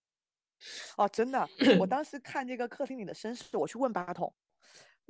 [0.97, 1.47] 哦，真的，
[1.79, 4.33] 我当时看这个客厅里的绅士，我去问八筒。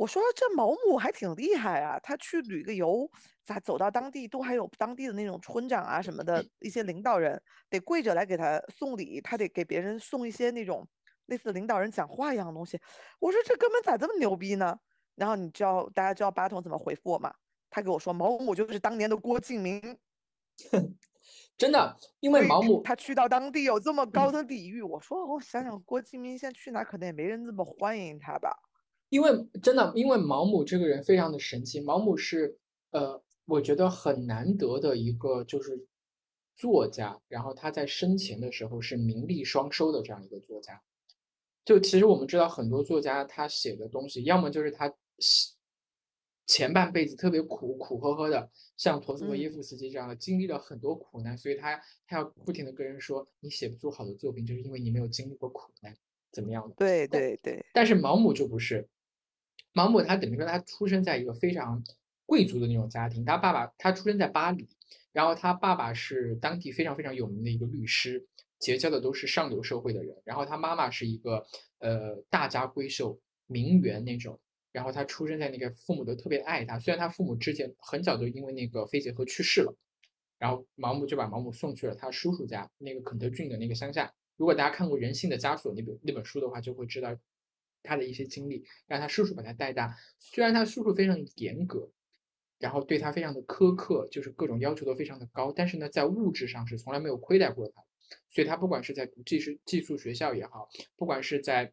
[0.01, 3.07] 我说这毛姆还挺厉害啊，他去旅个游，
[3.45, 10.87] 咋走到当地都还有当地的那种村长啊什么的一些领导人得跪着来给他送礼，他得给别人送一些那种
[11.27, 12.79] 类似领导人讲话一样的东西。
[13.19, 14.75] 我说这哥们咋这么牛逼呢？
[15.13, 17.31] 然后你知道大家知道八筒怎么回复我吗？
[17.69, 19.79] 他给我说毛姆就是当年的郭敬明，
[21.55, 24.81] 真的，因为毛姆他去到当地有这么高的礼遇。
[24.81, 28.51] 我说我想想郭敬明现在去哪可能也没人这么欢迎他吧。
[29.11, 29.29] 因为
[29.61, 31.81] 真的，因为毛姆这个人非常的神奇。
[31.81, 32.57] 毛姆是，
[32.91, 35.85] 呃，我觉得很难得的一个就是
[36.55, 37.19] 作家。
[37.27, 40.81] 然后他在生前的时候是名利双收的这样一个作家。
[41.65, 44.93] 就其实我们知道很多作家他写的东西，要么就是他
[46.47, 55.93] 前半辈子特别苦苦呵呵的，像陀思妥耶夫斯基这样的，经历了很多苦难，所以他他要不停的跟人说，你写不出好的作品，就是因为你没有经历过苦难，
[56.31, 56.75] 怎么样的？
[56.77, 57.65] 对对对。
[57.73, 58.87] 但是毛姆就不是。
[59.73, 61.83] 毛姆他等于说他出生在一个非常
[62.25, 64.67] 贵族的那种家庭，他爸爸他出生在巴黎，
[65.11, 68.25] 然后他爸爸是当地非常非常有名的一个律师，
[68.59, 71.45] 结交的都是上流社会的人，然后他妈妈是一个
[71.79, 74.39] 呃大家闺秀名媛那种，
[74.71, 79.75] 然后他出生在那个父母都特别爱他，虽然他父母之前很早就因为那个肺结核去世了，
[80.37, 84.13] 然后毛姆就把毛姆送去了他叔叔家那个肯特郡的那个乡下。
[84.37, 87.15] 如果大家看过《人性的枷锁》那本那本书的话，就会知道。
[87.83, 89.95] 他的一些经历，让他叔叔把他带大。
[90.19, 91.91] 虽然他叔叔非常严格，
[92.59, 97.83] 然后对他非常的苛刻，就是各种要求都非常的高，但是呢，在物质上是从来没有亏待过他。
[98.29, 101.71] 所以他不管是在读技术寄宿学校也好，不管是在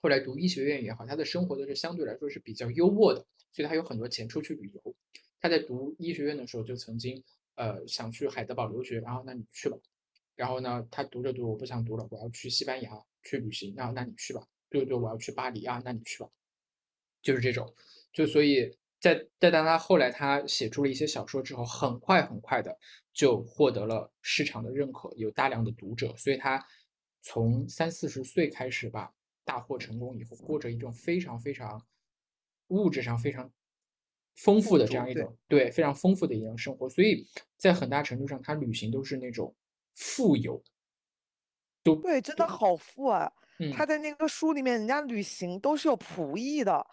[0.00, 3.26] 后来读医学院也好，他的生活都是相对来说是比较优渥的。
[3.52, 4.94] 所以他有很多钱出去旅游。
[5.40, 7.22] 他在读医学院的时候就曾经
[7.54, 9.78] 呃想去海德堡留学，然后那你去吧。
[10.34, 12.90] 然后呢，他读着读，我不想读了，我要去西班牙
[13.22, 13.74] 去旅行。
[13.76, 14.46] 那那你去吧。
[14.76, 16.28] 对对，我要去巴黎啊，那你去吧，
[17.22, 17.74] 就是这种，
[18.12, 22.78] 就所以在在当他后来他写出了一些小说之后，很快很快的
[23.12, 26.66] 就获得了市场的认可，有大量的读者，所以他
[27.22, 29.12] 从三四十岁开始吧，
[29.44, 31.86] 大获成功以后，过着一种非常非常
[32.68, 33.50] 物质上非常
[34.34, 35.36] 丰富的这样一种。
[35.48, 39.54] 对非常丰富的一种生活，所以在很大程度上，他旅行都是那种
[39.94, 40.62] 富有，
[41.82, 43.32] 都对，真的好富啊！
[43.58, 46.84] 嗯，他在那个书里面，人家旅行都是有仆役的，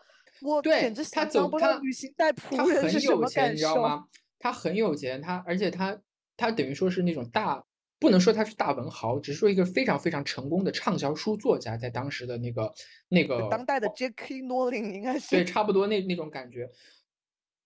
[0.41, 3.81] 我简直他想象不到旅行带他仆人很是什么有钱，你知道感受。
[3.83, 4.05] 吗？
[4.39, 5.97] 他很有钱， 他而且他
[6.35, 7.63] 他等于说是那种大，
[7.99, 12.73] 不能说他是大文豪，只是说一个非常非常成功的畅销书作家，在当时的那个
[13.07, 14.41] 那个当代的 J.K.
[14.43, 16.69] Rowling 应该是对，差不多那那种感觉，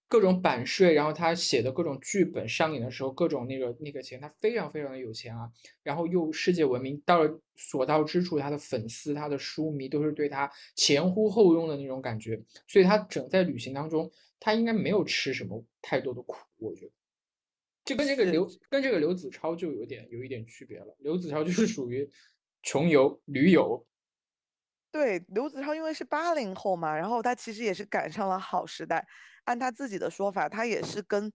[0.07, 5.51] 各种版税，然后他写的各种剧本上演的时候，各种那个那个钱，他非常非常的有钱啊，
[5.83, 16.91] 然后又世界闻名，到了所到之处，他的粉丝、他的书迷都是对他前呼后拥的那种感觉，所以他整在旅行当中，他应该没有吃什么太多的苦，我觉得。
[17.83, 22.09] 就跟这个刘跟这个刘子超就有点有一点区别了，刘子超就是属于
[22.61, 23.85] 穷游驴友，
[24.91, 29.05] 对，刘子超因为是八零后嘛，然后他其实也是赶上了好时代。
[29.45, 31.31] 按他自己的说法，他也是跟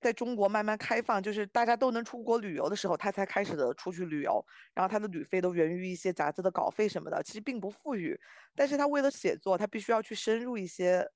[0.00, 4.44] 在中国慢慢开放，就是大家都能出国旅游的时候，他才开始的出去旅游。
[4.74, 8.20] 然后他的旅费都源于一些杂志的稿费什么的，其实并不富裕。
[8.54, 11.08] 但是他为了写作，他必须要去深入一些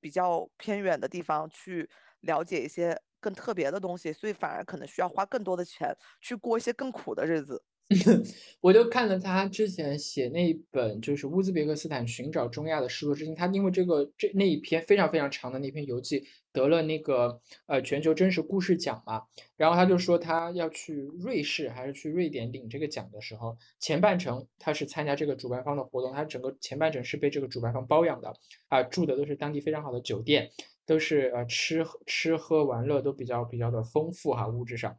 [0.00, 1.88] 比较偏远的地方去
[2.20, 7.64] 了解一些更特别的东西，所以反而可能需要花更多的钱去过一些更苦的日子。
[8.60, 13.32] 我就看了他之前写那一本，就是乌兹别克斯坦寻找中亚的失落之心。
[13.32, 19.22] 他因为这个这那一篇非常非常长的那篇游记得了那个呃全球真实故事奖嘛，
[19.56, 28.34] 然后他就说他要去瑞士还是去瑞典领这个奖的时候，前半程他是参加这个主办方的活动，他整个前半程是被这个主办方包养的
[28.68, 30.50] 啊、住的都是当地非常好的酒店，
[30.84, 34.96] 都是呃吃吃喝玩乐都比较比较的丰富哈，物质上。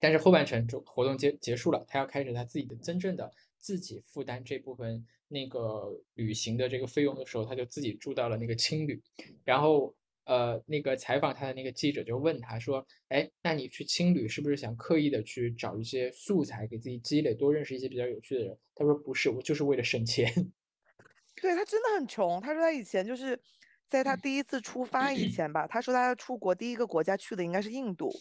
[0.00, 9.02] 但是后半程就活动结结束了，他要开始他自己的真正的自己负担这部分那个旅行的这个费用的时候，他就自己住到了那个青旅，
[9.44, 18.58] 然后呃那个采访他的那个记者就问他说，哎，那你去青旅是不是想刻意的去找一些素材给自己积累，多认识一些比较有趣的人？
[18.74, 20.32] 他说不是，我就是为了省钱。
[21.40, 22.40] 对，他真的很穷。
[22.40, 23.38] 他说他以前就是
[23.86, 28.12] 在他第一次出发以前吧，他说他出国第一个国家去的应该是印度。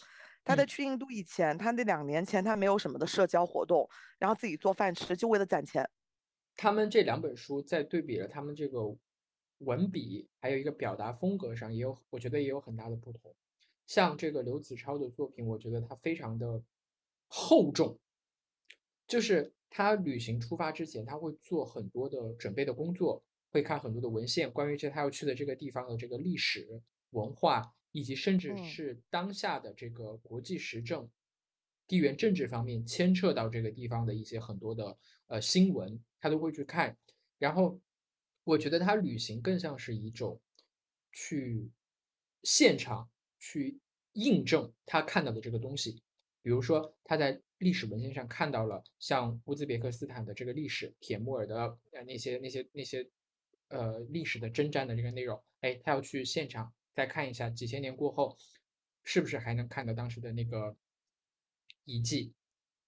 [0.48, 5.88] 他在嗯去印度以前，他那两年前他没有什么的社交活动，然后自己做饭吃，就为了攒钱。
[6.56, 8.80] 他们这两本书在对比了他们这个
[9.60, 13.36] 文笔，还有一个表达风格上，也有我觉得也有很大的不同。
[13.86, 16.64] 像这个刘子超的作品，我觉得他非常的
[17.28, 18.00] 厚重，
[19.08, 26.82] 就是他旅行出发之前，他会做很多的准备的工作，会看很多的文献，关于这他要去的这个地方的这个历史
[27.12, 31.10] 文化，以及甚至嗯是当下的这个国际时政、
[31.88, 36.96] 地缘政治方面牵扯到这个地方的一些很多的呃新闻，他都会去看。
[37.40, 37.82] 然后
[38.44, 40.40] 我觉得他旅行更像是一种
[41.12, 41.72] 去
[42.44, 43.80] 现场去
[44.14, 46.04] 印证他看到的这个东西。
[46.44, 53.10] 比如说他在历史文献上看到了像乌兹别克斯坦的这个历史，铁木尔的呃那些那些那些
[53.70, 58.36] 呃历史的征战的这个内容，哎，他要去现场再看一下，几千年过后，
[59.04, 60.76] 是不是还能看到当时的那个
[61.86, 62.34] 遗迹，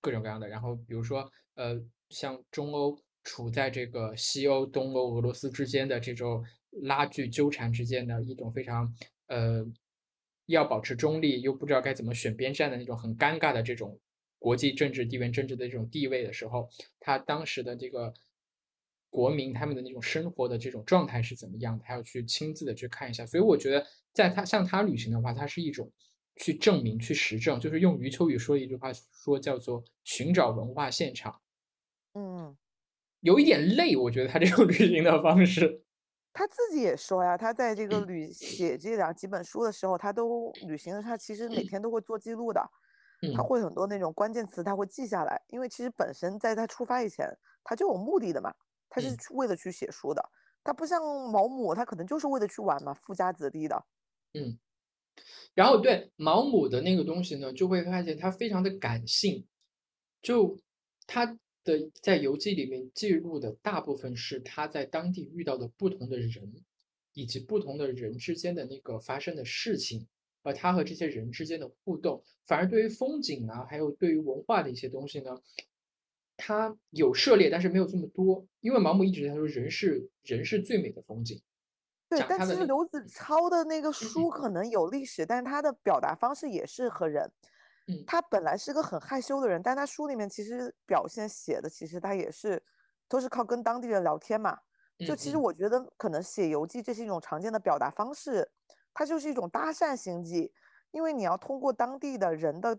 [0.02, 0.48] 各种各样的。
[0.48, 8.92] 然后比如说呃，像中欧处在这个西欧、东欧、俄罗斯之间的这种拉锯纠缠之间的一种非常
[9.28, 9.64] 呃
[10.48, 14.00] 要保持中立又不知道该怎么选边站的那种很尴尬的这种
[14.40, 16.68] 国际政治、地缘政治的这种地位的时候，
[17.00, 18.12] 他当时的这个
[19.10, 23.26] 国民他们的那种生活的这种状态是怎么样的，还要去亲自的去看一下。
[23.26, 25.92] 所以我觉得，在他像他旅行的话，它是一种
[26.36, 31.42] 去证明、去实证，就是用余秋雨说的一句话说叫做“寻找文化现场”。
[32.14, 32.58] 嗯，
[33.22, 35.84] 有一点累，我觉得他这种旅行的方式。
[36.32, 42.62] 他自己也说呀，他在这个旅写这两几本书的时候，他都旅行的，他其实每天都会做记录的。
[43.34, 47.28] 他嗯会很多那种关键词，他会记下来，因为其实本身在他出发以前，
[47.66, 48.54] 他就有目的的嘛，
[48.90, 50.30] 他是嗯去为了去写书的。
[50.64, 53.86] 他不像毛姆，他可能就是为了去玩嘛，富家子弟的。
[54.34, 54.60] 嗯，
[55.56, 59.48] 然后对毛姆的那个东西呢，就会发现他非常的感性，
[60.22, 60.60] 就
[61.08, 61.26] 他
[61.64, 66.64] 的在游记里面记录的大部分是他在当地遇到的不同的人，
[67.14, 70.08] 以及不同的人之间的那个发生的事情，
[70.44, 75.38] 而他和这些人之间的互动，反而对于风景啊，还有对于文化的一些东西呢，
[76.40, 81.42] 他有涉猎，但是没有这么多，因为毛姆一直在说人是人是最美的风景，
[82.10, 84.30] 对，但其实刘子超的那个书。
[84.30, 87.30] 可能有历史，但是他的表达方式也是和人。
[87.88, 88.04] 嗯。
[88.08, 92.64] 他本来是个很害羞的人，但他书里面其实表现写的，其实他也是
[93.08, 94.58] 都是靠跟当地人聊天嘛。
[95.00, 95.42] 就嗯其实嗯。
[95.42, 98.50] 我觉得，可能写游记这是一种常见的表达方式，
[98.94, 100.52] 它就是一种搭讪行迹，
[100.92, 102.78] 因为你要通过当地的人的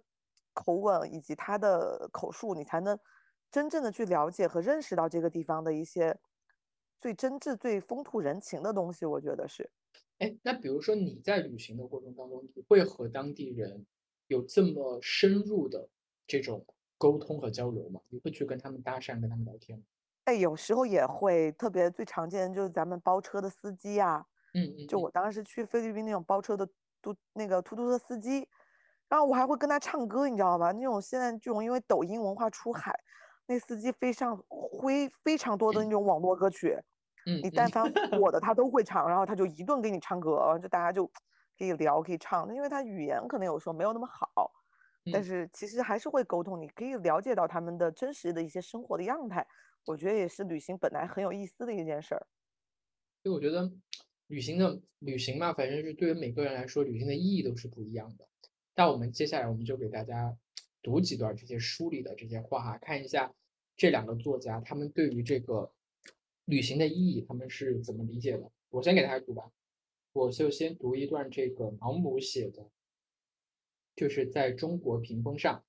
[0.53, 2.99] 口吻以及他的口述，你才能
[3.51, 6.19] 真正的去了解和认识到这个地方的一些
[6.99, 9.05] 最真挚、最风土人情的东西。
[9.05, 9.71] 我觉得是。
[10.19, 13.87] 哎，那比如说你在旅行的过程当中，你会和当地人
[14.27, 15.89] 有这么深入的
[16.27, 16.65] 这种
[16.99, 18.01] 沟通和交流吗？
[18.09, 19.85] 你会去跟他们搭讪，跟他们聊天吗？
[20.25, 26.69] 哎，有时候也会，特别最常见的就是咱们包车的司机呀、嗯嗯嗯就我当时去菲律宾那种包车的
[27.01, 28.47] 嘟那个出租车司机，
[29.09, 30.71] 然后我还会跟他唱歌，你知道吧？
[30.73, 32.93] 那种现在这种因为抖音文化出海，
[33.51, 36.79] 那司机非常会非常多的那种网络歌曲，
[37.43, 41.05] 你但凡火的 他都会唱，然后他就一顿给你唱歌，就大家就
[41.59, 44.53] 可以聊可以唱，因为他语言可能有时候没有那么好，
[45.13, 49.45] 但嗯是其实还是会沟通，你可以了解到他们的真实的一些生活的样态，
[49.85, 52.25] 我觉得也是旅行本来很有意思的一件事儿。
[53.25, 53.69] 所以我觉得
[54.29, 58.29] 旅行的旅行嘛，反正是对于每个人来说，旅行的意义都是不一样的。
[58.77, 60.37] 那我们接下来我们就给大家
[60.83, 63.35] 读几段这些书里的这些话哈，看一下
[63.81, 65.73] 这两个作家他们对于这个
[66.45, 68.53] 旅行的意义他们是怎么理解的。
[68.69, 69.51] 我先给大家读吧，
[70.13, 72.69] 我就先读一段这个毛姆写的，
[73.97, 75.65] 就是在中国屏风上。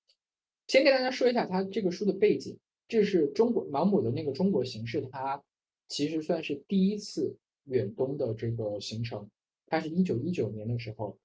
[0.66, 5.42] 先给大家说一下他这个书的背景，这是中国毛姆的那个中国行式他
[5.88, 7.34] 其实算是第一次
[7.64, 9.26] 远东的这个行程。
[9.64, 11.16] 他是一九一九年的时候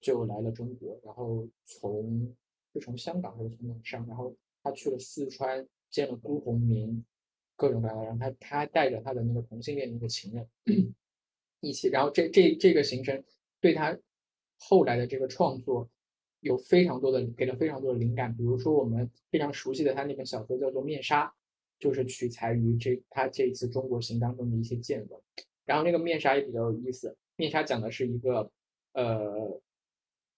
[0.00, 2.32] 就来了中国，然后从
[2.72, 7.04] 是从香港还是从哪上，然后他去了四川，见了辜鸿铭，
[7.56, 10.48] 各种各样的，然后他他带着他的那个同性恋那个情人
[11.60, 13.22] 一起，然后这这这个行程
[13.60, 13.98] 对他
[14.58, 15.88] 后来的这个创作
[16.40, 21.26] 有非常多的给了非常多的灵感，比如说我们非常熟悉的他那本小说叫做《面纱》，
[21.80, 25.20] 就是取材于这他这一次中国行当中的一些见闻。
[25.64, 28.50] 然后那个面纱也比较有意思，面纱讲的是一个
[28.92, 29.60] 呃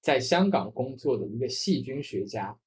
[0.00, 2.58] 在香港工作的一个细菌学家，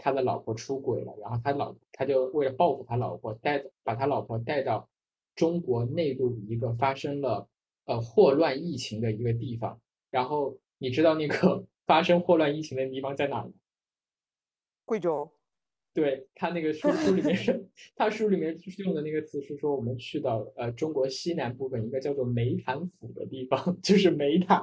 [0.00, 4.88] 他的老婆出轨了，然后他老他就为了报复他老婆，带把他老婆带到
[5.36, 7.48] 中国内陆一个发生了
[7.84, 9.80] 呃霍乱疫情的一个地方，
[10.10, 13.52] 然后你知道那个 发生霍乱疫情的地方在哪儿吗？
[14.84, 15.30] 贵州，
[15.92, 24.62] 对他那个书书里面是，他书里面就是用的那个词是说，我们去到呃中国西南部分一个叫做梅潭府的地方， 就是梅潭。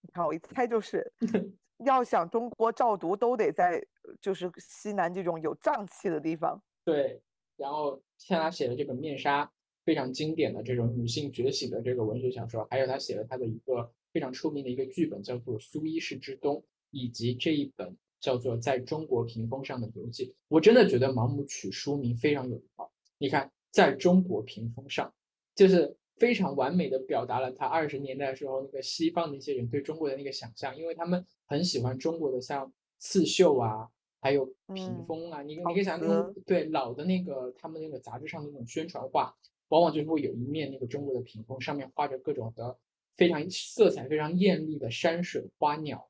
[0.00, 1.12] 你看我一猜就是，
[1.78, 3.84] 要想中国照读都得在
[4.20, 6.62] 就是西南这种有瘴气的地方。
[6.84, 7.20] 对，
[7.56, 9.44] 然后像他写的这本《面纱》，
[9.84, 16.56] 非常经典的这种女性觉醒的这个文学小说，还有他写了他的一个非常出名的一个剧本，叫做《苏伊士之冬》，
[16.90, 20.26] 以及这一本叫做《在中国屏风上的游记》。
[20.48, 22.90] 我真的觉得盲目取书名非常有一套。
[23.18, 25.12] 你看，在中国屏风上，
[25.54, 33.88] 就是非常完美的表达了他二十年代的时候那个西方的一些人对中国的那个想象，因为他们很喜欢中国的像刺绣啊，
[34.20, 39.34] 还有屏嗯风啊，你你可以想那种对老的那个他们那个杂志上的那种宣传画，
[39.68, 42.78] 往往就是会有一面那个中国的屏风，上面画着各种的
[43.16, 46.08] 非常色彩非常艳丽的山水花鸟，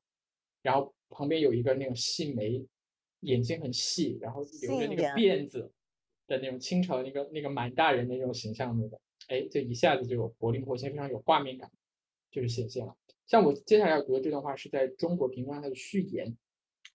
[0.63, 2.65] 然后旁边有一个那种细眉，
[3.21, 5.73] 眼睛很细，然后留着那个辫子
[6.27, 8.99] 的那种清朝那个那个满大人的那种形象那个，
[9.29, 11.71] 哎，这一下子就有活灵活现，非常有画面感，
[12.31, 12.97] 就是显现了。
[13.27, 16.37] 像我接下来要读的这段话是在中国屏风上它的序言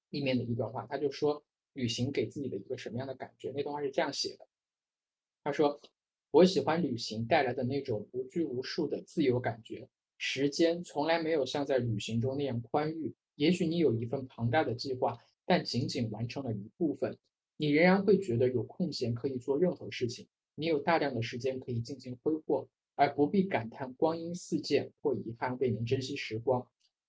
[0.09, 3.51] 里面的一段话，他就说旅行给自己的一个什么样的感觉？
[3.55, 4.47] 那段话是这样写的，
[5.43, 5.81] 他说
[6.31, 13.15] ：“我喜欢旅行带来的那种无拘无束的自由感觉，时间从来没有像在旅行中那样宽裕。
[13.35, 17.17] 也许你有一份庞大的计划，但仅仅完成了一部分，
[17.57, 20.27] 你仍然会觉得有空闲可以做任何事情。
[20.59, 26.67] 你有大量的时间可以尽情挥霍，而不必感叹光阴似箭或遗憾未能珍惜时光。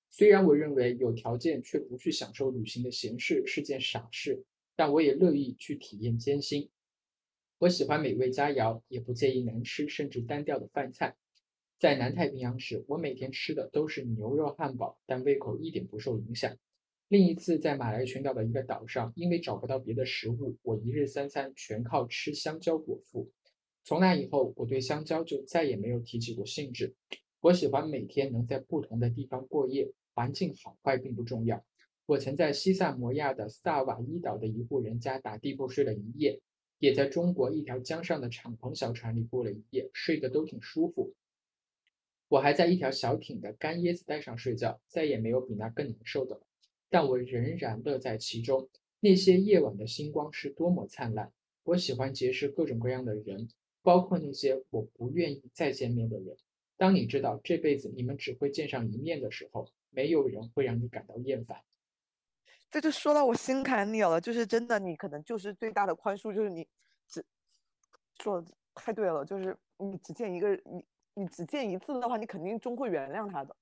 [0.09, 4.45] 虽然我认为有条件却不去享受旅行的闲适是件傻事，
[4.77, 6.71] 但我也乐意去体验艰辛。
[7.59, 11.17] 我喜欢美味佳肴，也不介意难吃甚至单调的饭菜。
[11.77, 16.57] 在南太平洋时，我每天吃的都是牛肉汉堡，但胃口一点不受影响。
[17.09, 23.29] 另一次在马来群岛的一个岛上，因为找不到别的食物，我一日三餐全靠吃香蕉果腹。
[23.83, 26.95] 从那以后，我对香蕉就再也没有提起过兴致。
[27.41, 31.65] 我喜欢每天能在不同的地方过夜，环境好坏并不重要。
[32.07, 36.41] 我曾在西萨摩亚的萨瓦伊岛的一户人家打地铺睡了一夜，
[36.79, 41.15] 也在中国一条江上的敞篷小船里过了一夜，睡得都挺舒服。
[42.29, 46.43] 我还在一条小艇的干椰子带上睡觉，再也没有比那更难受的了。
[46.89, 48.69] 但我仍然乐在其中。
[49.03, 51.33] 那些夜晚的星光是多么灿烂！
[51.63, 53.49] 我喜欢结识各种各样的人，
[53.83, 56.37] 包括那些我不愿意再见面的人。
[56.77, 61.63] 当你知道这辈子你们只会见上一面的时候，没有人会让你感到厌烦。
[62.71, 66.67] 这就说到我心坎里了，就是真的，你可能就是最大的宽恕，就是你
[67.09, 67.25] 只
[68.23, 73.57] 说的太对了，就是你只见一个你你只见一次的话，你肯定终会原谅他的。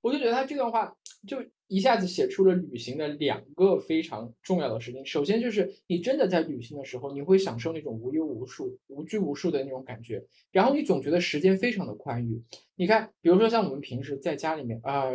[0.00, 0.94] 我就觉得他这段话
[1.26, 5.04] 就一下子写出了旅行的两个非常重要的事情。
[5.06, 12.42] 首先就是你真的在旅行的时候，你会享受那种无忧无束、无拘无束的那种感觉，然后你总觉得时间非常的宽裕。
[12.76, 15.12] 你看，比如说像我们平时在家里面啊，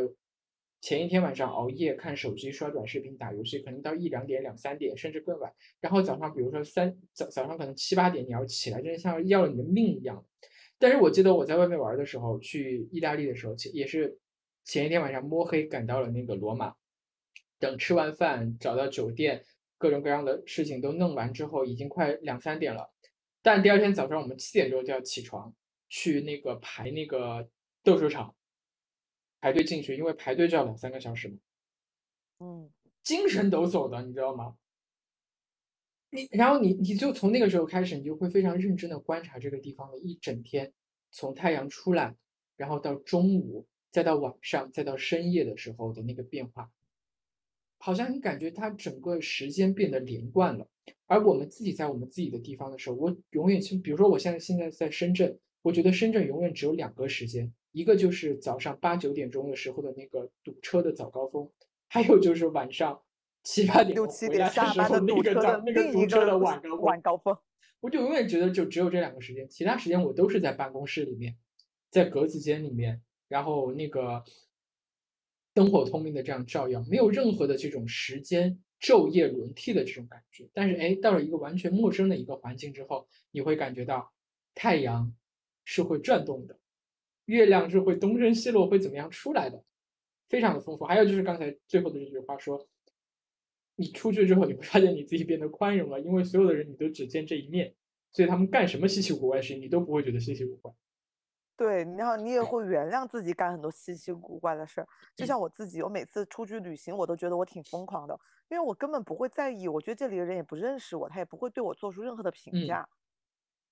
[0.81, 5.51] 前一天晚上熬夜看手机、刷短视频、打游戏，可能到一两点、两三点，甚至更晚。
[5.81, 10.25] 然后早上，比如说三早早上可能七八点你要起来，真的像要了你的命一样。
[10.79, 14.17] 但是我记得我在外面玩的时候，去意大利的时候，也是。
[14.67, 16.75] 前一天晚上摸黑赶到了那个罗马，
[17.57, 19.45] 等吃完饭找到酒店，
[19.77, 22.91] 各种各样的事情都弄完之后，已经快两三点了。
[23.41, 25.55] 但第二天早上我们七点钟就要起床，
[25.87, 27.49] 去那个排那个
[27.81, 28.35] 斗兽场，
[29.39, 31.37] 排队进去，因为排队就要两三个小时嘛。
[32.39, 32.69] 嗯，
[33.03, 34.57] 精神抖擞的，你知道吗？
[36.09, 40.73] 你然后你你就从那个时候开始，你就会非常认真的观察这个地方的一整天，
[41.09, 42.13] 从太阳出来，
[42.57, 43.65] 然后到中午。
[43.97, 46.69] 再到晚上，再到深夜的时候的那个变化，
[47.79, 50.67] 好像你感觉它整个时间变得连贯了。
[51.07, 61.49] 而我们自己在我们自己的地方的时候，我永远就比如说我现在现在在深圳，我觉得深圳永远只有两个时间，一个就是早上八九点钟的时候的那个堵车的早高峰，
[61.87, 63.01] 还有就是晚上
[63.41, 67.35] 七八点六七点下班的那个早那个堵车的晚高晚高峰。
[67.81, 71.35] 我就永远觉得就只有这两个时间，其他时间我都是在办公室里面，
[71.89, 73.01] 在格子间里面。
[73.27, 74.23] 然后那个
[75.53, 80.47] 灯火通明的这样照耀，没有任何的这种时间昼夜轮替的这种感觉。
[80.53, 84.13] 但是哎，到了一个完全陌生的一个环境之后，你会感觉到
[84.53, 85.13] 太阳
[85.65, 86.59] 是会转动的，
[87.25, 89.63] 月亮是会东升西落，会怎么样出来的，
[90.29, 90.85] 非常的丰富。
[90.85, 92.67] 还有就是刚才最后的这句话说，
[93.75, 97.73] 你出去之后，你会发现你自己变得宽容了，因为所有的人你都只见这一面，
[98.11, 100.71] 所以他们干什么稀奇古怪的事情，你都不会觉得稀奇古怪。
[101.57, 108.17] 对，然后你也会原谅自己干很多稀奇古怪的事儿，就像我自己，我每次出去旅行，我都觉得我挺疯狂的，
[108.49, 112.87] 因为我根本不会在意，我觉得这里的人也不认识我，他也不会对我做出任何的评价。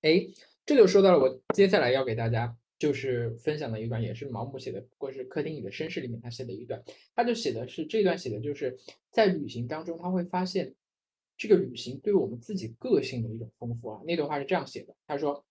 [0.01, 0.25] 哎，
[0.65, 6.83] 这就说到了我接下来要给大家就是分享的一段，也是毛姆写的，不过是客厅里的绅士里面他写的一段，
[7.13, 8.75] 他就写的是这段写的就是
[9.11, 10.73] 在旅行当中他会发现
[11.37, 14.01] 这个旅行对我们自己个性的一种丰富啊。
[14.05, 15.45] 那段话是这样写的，他说。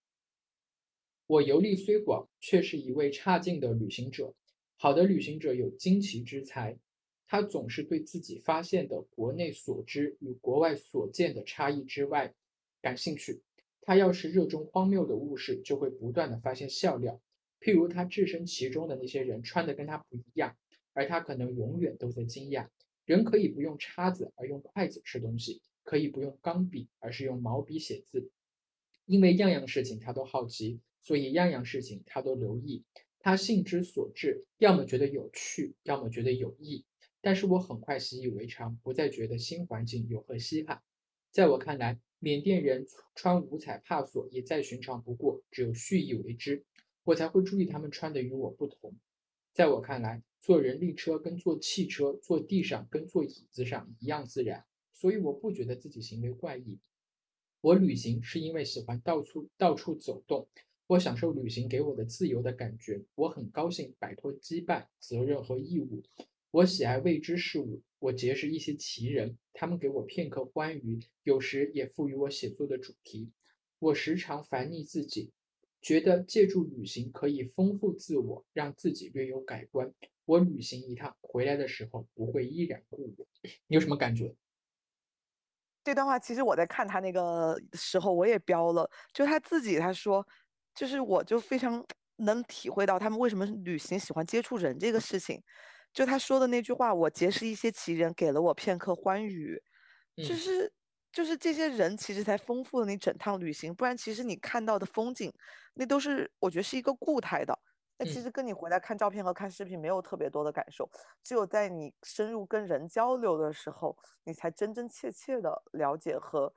[1.27, 4.35] 我游历虽广，却是一位差劲的旅行者。
[4.77, 6.79] 好的旅行者有惊奇之才，
[7.27, 12.35] 他总是对自己发现的国内所知与国外所见的差异之外
[12.83, 13.41] 感兴趣。
[13.81, 17.19] 他要是热衷荒谬的物事，就会不断的发现笑料。
[17.59, 20.55] 譬如他置身其中的那些人穿的跟他不一样，
[20.93, 22.69] 而他可能永远都在惊讶。
[23.07, 28.31] 人可以不用叉子而用筷子吃东西，可以不用钢笔而是用毛笔写字，
[29.07, 30.81] 因为样样事情他都好奇。
[31.05, 32.83] 所以样样事情他都留意，
[33.21, 36.87] 他兴之所至，要么觉得有趣，要么觉得有益。
[37.21, 40.83] 但是我很快习以为常，不再觉得新环境有何稀罕。
[41.31, 46.65] 在我看来，缅甸人穿五彩帕索也再寻常不过，只有蓄意为之，
[47.05, 48.97] 我才会注意他们穿的与我不同。
[49.53, 56.79] 在我看来，坐人力车跟坐汽车、坐地上跟坐椅子上一样自然，所以我不觉得自己行为怪异。
[57.61, 60.49] 我旅行是因为喜欢到处到处走动。
[60.87, 66.03] 我享受旅行给我的自由的感觉，我很高兴摆脱羁绊、责任和义务。
[66.51, 73.33] 我喜爱未知事物，我结识一些奇人，他们给我片刻欢愉，有时也赋予我写作的主题。
[73.79, 75.33] 我时常烦腻自己，
[75.81, 79.91] 觉得借助旅行可以丰富自我，让自己略有改观。
[80.27, 83.27] 我旅行一趟回来的时候不会依然故我。
[83.67, 84.37] 你有什么感觉？
[85.83, 90.27] 这段话其实我在看他那个时候我也标了，就他自己他说。
[90.75, 91.85] 就是我就非常
[92.17, 95.43] 能体会到他们为什么旅行喜欢接触人这个事情，
[95.93, 99.61] 就他说的那句话，我结识一些奇人，给了我片刻欢愉，
[100.17, 100.73] 就是
[101.13, 105.33] 就是这些人其实才丰富了你整趟旅行，不然其实你看到的风景，
[105.75, 107.57] 那都是我觉得是一个固态的，
[107.99, 110.91] 那其实跟你回来看照片和看视频没有特别多的感受，
[111.23, 116.53] 只有在你深入跟人交流的时候，你才真真切切的了解和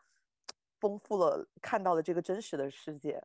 [0.80, 3.24] 丰富了看到的这个真实的世界。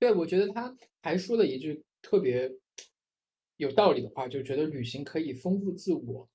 [0.00, 2.50] 对，我觉得他还说了一句特别
[3.58, 6.26] 有道理的话，就觉得旅行可以丰富自我。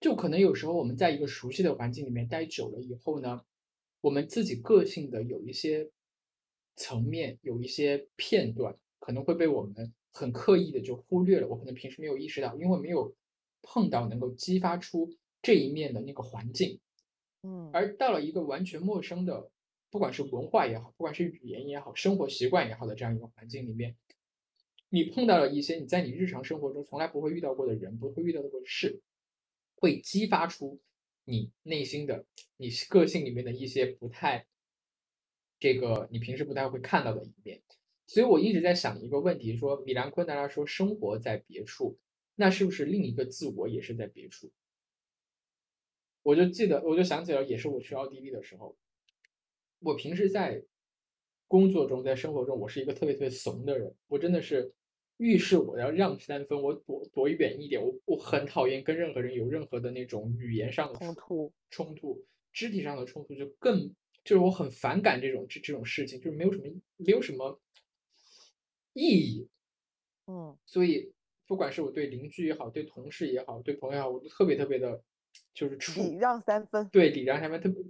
[0.00, 3.42] 就可能有时候我们在一个熟悉的环境里面待久了以后呢，
[4.00, 5.90] 我们自己个性的有一些
[6.74, 11.46] 层面，有一些片段，可能会被我们很刻意的就忽略了。
[11.46, 13.14] 我可能平时没有意识到，因为没有
[13.60, 15.10] 碰到能够激发出
[15.42, 16.80] 这一面的那个环境。
[17.42, 19.51] 嗯，而到了一个完全陌生的，
[19.92, 23.94] 不管是文化也好，不管是语言也好，生活习惯也好的这样一个环境里面，
[24.88, 29.02] 你碰到了一些你在你日常生活中从来不会遇到过的人，不会遇到过的事，
[29.76, 30.80] 会激发出
[31.24, 32.24] 你内心的、
[32.56, 34.46] 你个性里面的一些不太，
[35.58, 37.60] 这个你平时不太会看到的一面。
[38.06, 41.98] 所以我一直在想一个问题：说米兰昆德拉说生活在别处，
[42.34, 44.50] 那是不是另一个自我也是在别处？
[46.22, 48.76] 我就记得，我就想起了，也是我去奥地利的时候，
[49.82, 50.62] 我平时在
[51.48, 53.94] 工作中，在生活中，我是一个特别特别怂的人。
[54.08, 54.72] 我真的是
[55.16, 57.82] 遇事我要让三分，我躲躲远一点。
[57.82, 63.88] 我我很讨厌跟任何人有任何的那种语言上的冲突，冲突，肢体上的冲突就更
[64.24, 66.64] 就是我很反感这种这这种事情，就是没有什么
[66.96, 67.60] 没有什么
[68.92, 69.48] 意义。
[70.26, 71.12] 嗯，所以
[71.46, 75.02] 不管是我对邻居也好，对同事也好，对朋友也好，我都特别特别的。
[75.54, 77.82] 就是礼让三分，对礼让三分，特别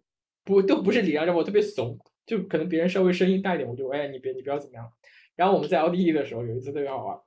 [0.45, 4.93] 不都不是礼让，让我特别怂，就可能别人稍微声音大一点，我就哎你别你不要怎么样。
[5.37, 7.21] 然后我们在奥地利的时候有一次特别好玩，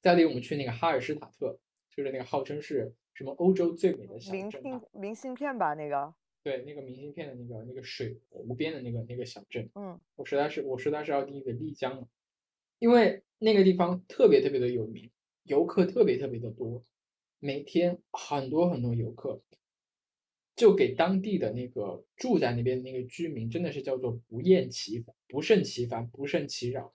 [0.00, 1.58] 在奥地利我们去那个哈尔施塔特，
[1.90, 6.12] 就是那个号称是什么欧洲最美的小镇，明信明信片吧那个，
[6.42, 12.08] 对那个明信片的那个那个水湖边的那个那个小镇，嗯，我实在是我实在是奥地利的丽江了，
[12.78, 15.10] 因为那个地方特别特别的有名，
[15.44, 16.84] 游客特别特别的多。
[17.40, 19.42] 每天很多很多游客，
[20.56, 26.94] 就给当地的那个住在那边的那个居民，真的是叫做不厌其烦、不胜其烦、不胜其扰。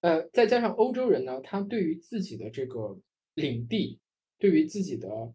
[0.00, 2.98] 呃，再加上欧洲人呢，他对于自己的这个
[3.34, 4.00] 领地，
[4.38, 5.34] 对于自己的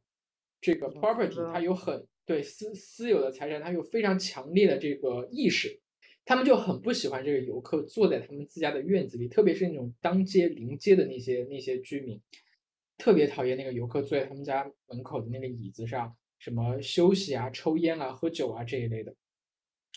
[0.59, 5.79] 这个 property，他有很对私私有的财产，他有非常强烈的这个意识，
[6.23, 12.19] 他们就很不喜欢这个游客坐在他们自家的院子里，特别是那种当街临街的那些那些居民。
[12.97, 16.15] 特别讨厌那个游客坐在他们家门口的那个椅子上，
[16.45, 19.15] 什么休息啊、抽烟啊、喝酒啊这一类的。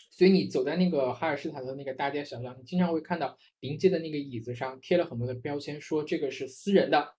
[0.09, 7.13] 所以你走在那个哈尔施塔特那个大街小巷，你经常会看到临街的那个椅子上贴了很多的标签，说这个是私人的，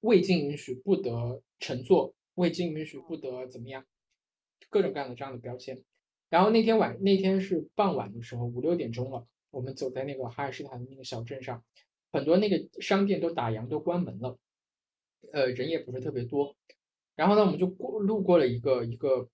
[0.00, 3.84] 未经允许不得乘坐，未经允许不得怎么样，
[4.70, 5.84] 各种各样的这样的标签。
[6.30, 11.62] 然后那天晚那天是傍晚的时候，五六点钟了，我们走在那个哈尔施塔的那个小镇上，
[12.10, 14.38] 很多那个商店都打烊都关门了。
[15.32, 16.56] 呃，人也不是特别多，
[17.16, 19.28] 然后呢，我们就过路过了一个一个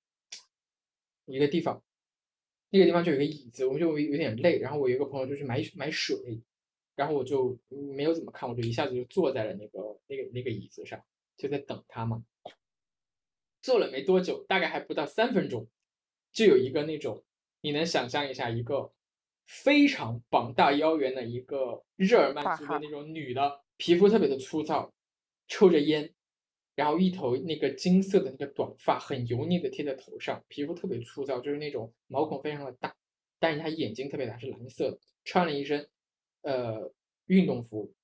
[1.27, 1.83] 一个地方，
[2.71, 6.41] 那个地方就有个椅子，我们就有点累，然后我有一个朋友就去买买水，
[6.95, 10.99] 然后我就没有怎么看，我就一下子就坐在了那个那个那个椅子上，
[11.37, 12.25] 就在等他嘛。
[13.61, 15.69] 坐了没多久，大概还不到三分钟，
[16.33, 17.25] 就有一个那种
[17.61, 18.93] 你能想象一下，一个
[19.47, 24.93] 非常膀大腰圆的一个日耳曼族的那种女的，皮肤特别的粗糙。
[25.49, 26.15] 抽着烟，
[26.83, 32.93] 然后一头那个金色的那个短发，很油腻的贴在头上，皮肤特别粗糙，就是那种毛孔非常的大，
[33.39, 35.89] 但是他眼睛特别大，是蓝色的，穿了一身
[36.41, 36.93] 呃
[37.27, 37.95] 运动服，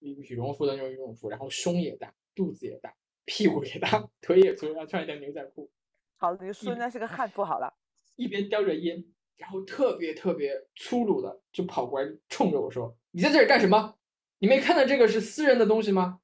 [0.00, 2.92] 羽羽绒服的那种运动服，然后胸也大，肚子也大，
[3.24, 5.70] 屁股也大，腿也粗，然后穿一条牛仔裤。
[6.16, 7.72] 好了，你说应该是个汉服好了。
[8.16, 9.04] 一边叼着烟，
[9.36, 13.96] 然后特别特别粗鲁的就跑过来，冲着我说：“你在这里干什么？
[14.40, 16.18] 你没看到这个是私人的东西吗？”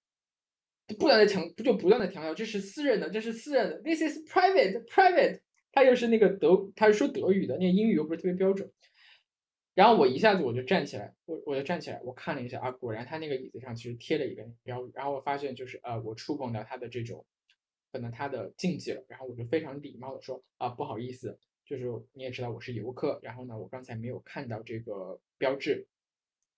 [0.98, 5.40] 不断的强，就不断的强调这是私人的，这是私人的，this is private private。
[5.72, 8.70] 他又是那个德，他是说德语的，那个英语又不是特别标准。
[9.74, 14.90] 然后我一下子我就站起来，我我就站起来，我看了一下啊，果然他那个椅子上其实贴了一个标语。
[14.94, 17.24] 然后我发现就是呃，我触碰到他的这种
[17.92, 19.04] 可能他的禁忌了。
[19.08, 25.86] 然后我就非常礼貌的说啊，不好意思，就是你也知道我是游客，然后呢，我刚才没有看到这个标志，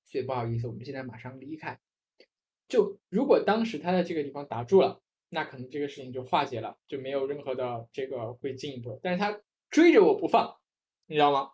[0.07, 1.78] 所以不好意思，我们现在马上离开。
[2.73, 8.99] 就如果当时他在这个地方打住了，那可能这个事情就化解了，就没有任何的这个会进一步。
[9.03, 10.57] 但是他追着我不放，
[11.07, 11.51] 你知道吗？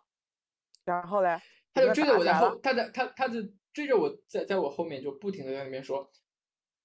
[0.85, 1.37] 然后嘞，
[1.73, 3.39] 他就追着我在后，他在他他就
[3.73, 6.09] 追着我在在我后面就不停的在那边说，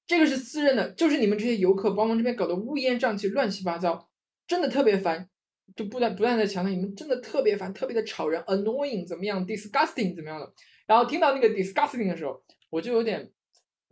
[0.05, 4.11] 这个是私人的，就是你们这些游客把我们这边搞得乌烟瘴气、乱七八糟，
[4.49, 5.31] 真的特别烦，
[5.77, 10.53] 就不断不断的强调你们真的特别烦，特别的吵人，annoying 怎么样，disgusting 怎么样的。
[10.89, 13.31] 然后听到那个 disgusting 的时候，我就有点。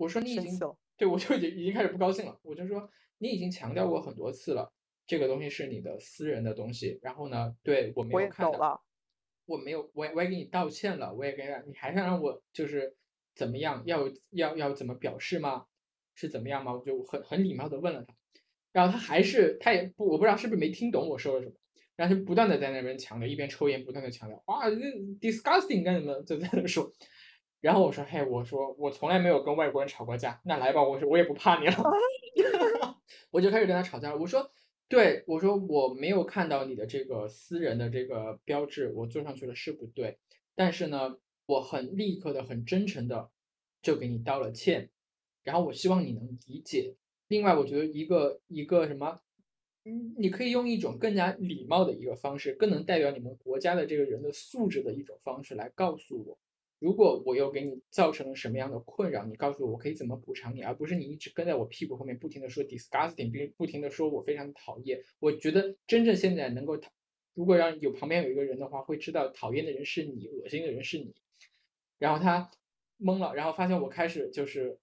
[0.02, 0.58] 我说你已经
[0.96, 2.36] 对我就已经已经开始不高兴了。
[2.42, 4.72] 我就说你已经强调过很多次了，
[5.06, 6.98] 这个东西是你的私人的东西。
[7.02, 8.82] 然后呢，对我没有看到，
[9.46, 12.96] 我没有，我也我也给你道歉了，我也给你，你还想让我就是
[13.36, 15.66] 怎么样，要要要怎么表示吗？
[16.16, 16.72] 是怎么样吗？
[16.72, 18.14] 我就很很礼貌的问了他，
[18.72, 21.54] 然后他还是他也不我不知道是不是没听懂我说了什么，
[21.94, 24.76] 然后就不断的在那边强调，一边抽烟不断的强调，哇，这
[25.20, 26.20] disgusting 干什么？
[26.24, 26.92] 就在那说。
[27.62, 31.74] 然后我说，嘿，我说我从来没有跟外国人吵过架，那来吧，我说我也不怕你了，
[33.30, 34.14] 我就开始跟他吵架。
[34.16, 34.50] 我说，
[34.88, 40.18] 对我说我没有看到你的这个私人的这个标志，我坐上去了是不对，
[40.56, 43.30] 但是呢，我很立刻的、很真诚的
[43.80, 44.90] 就给你道了歉，
[45.44, 46.96] 然后我希望你能理解。
[47.28, 49.20] 另外，我觉得一个一个什么，
[49.84, 56.36] 嗯，你可以用一种更加礼貌的一个方式，更能代表你们国家的这个人的素质的一种方式来告诉我。
[56.82, 65.00] 如果我又给你造成了什么样的困扰，你告诉我，我可以怎么补偿你，而不是你一直跟在我屁股后面不停的说 disgusting，并不停的说我非常讨厌。
[65.20, 66.76] 我觉得真正现在能够，
[67.34, 71.14] 如果让有旁边有一个人的话，会知道讨厌的人是你，恶心的人是你。
[72.00, 72.50] 然后他
[72.98, 74.76] 懵了，然后发现我开始就是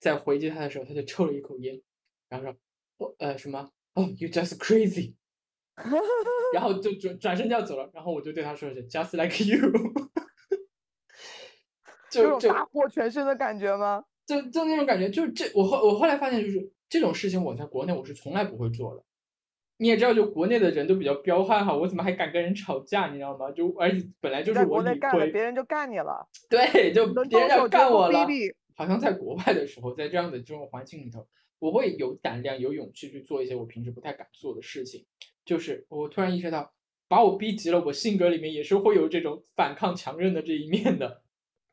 [0.00, 1.80] 在回击他的时候，他就抽了一口烟，
[2.28, 2.56] 然后说，
[2.98, 5.14] 哦呃什么，哦 you just crazy，
[6.52, 9.60] 然后就转转身就要走了，然后我就对他说是 just like you。
[12.22, 14.04] 就大获全胜的感觉吗？
[14.26, 19.02] 就就那种感觉，就是这我后我后来发现，就是这种事情我在国内我是从来不会做的。
[19.78, 23.08] 你也知道，就国内的人都比较彪悍哈，我怎么还敢跟人吵架？
[23.08, 23.50] 你知道吗？
[23.50, 26.26] 就而且本来就是我理亏，别人就干你了。
[26.48, 28.26] 对，就别人要干我了。
[28.74, 31.26] 好像在国外的时候，在这样的这种环境里头，
[31.58, 35.04] 我会有胆量、有勇气去做一些我平时不太敢做的事情。
[35.44, 36.72] 就是我突然意识到，
[37.06, 41.22] 把我逼急了，我性格里面也是会有这种反抗强韧的这一面的。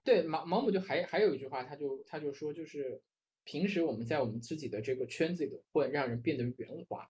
[0.04, 3.02] 对毛毛姆就还还有一句话，他就他就说，就是
[3.44, 7.10] 平时我们在我们自己的这个圈子里的混，让人变得圆滑，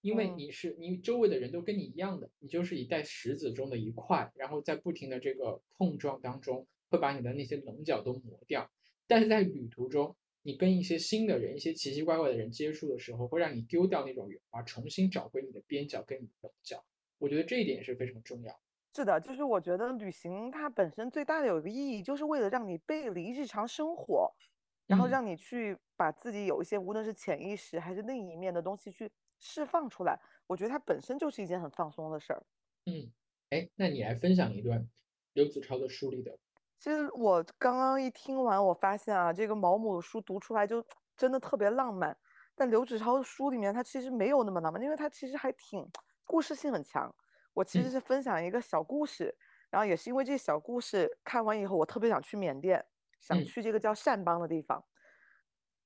[0.00, 8.70] 因为你是你周围的人都跟你一样的，你就是一袋石子中的一块，然后在不停的这个碰撞当中，会把你的那些棱角都磨掉。
[9.06, 16.84] 但是在旅途中，你跟一些新的人、一些奇奇怪怪的人接触的时候，会让你丢掉那种圆滑，重新找回你的边角跟你的棱角。
[17.18, 18.58] 我觉得这一点是非常重要。
[18.92, 24.32] 是的，就是我觉得旅行它本身最大的有一个意义，就是为了让你背离日常生活，
[24.86, 30.18] 然后让你去把自己有一些无论是潜意识还是另一面的东西去释放出来。
[30.48, 32.42] 我觉得它本身就是一件很放松的事儿。
[32.86, 33.12] 嗯，
[33.50, 34.84] 哎，那你来分享一段
[35.34, 36.36] 刘子超的书里的。
[36.80, 40.84] 其实我刚刚一听完，我发现啊，这个毛姆的书读出来就
[41.16, 42.16] 真的特别浪漫，
[42.56, 45.88] 但刘子超的书里面他其实没有那么浪漫，因为他其实还挺
[46.24, 47.14] 故事性很强。
[47.60, 49.36] 我其实是分享一个小故事，
[49.68, 52.82] 然后也是因为这小故事看完以后，我特别想去缅甸，
[53.20, 54.82] 想去这个叫善邦的地方。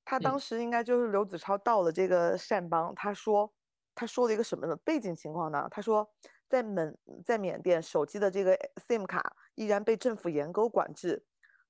[0.05, 3.53] 他当时应该就是刘子超到了这个善邦，他说
[3.93, 5.67] 他说了一个什么的背景情况呢？
[5.69, 6.09] 他说
[6.47, 11.25] 在缅在缅甸手机的这个 SIM 卡依然被政府严格管制，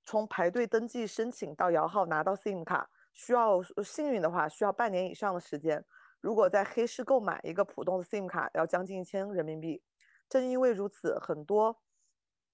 [0.04, 5.82] 从排队登记申请到摇号拿到 SIM 卡，需要幸运的话需要半年以上的时间。
[6.20, 9.82] 如果在黑市购买一个普通的 SIM 卡，要将近一千人民币。
[10.34, 11.80] 正因为如此，很多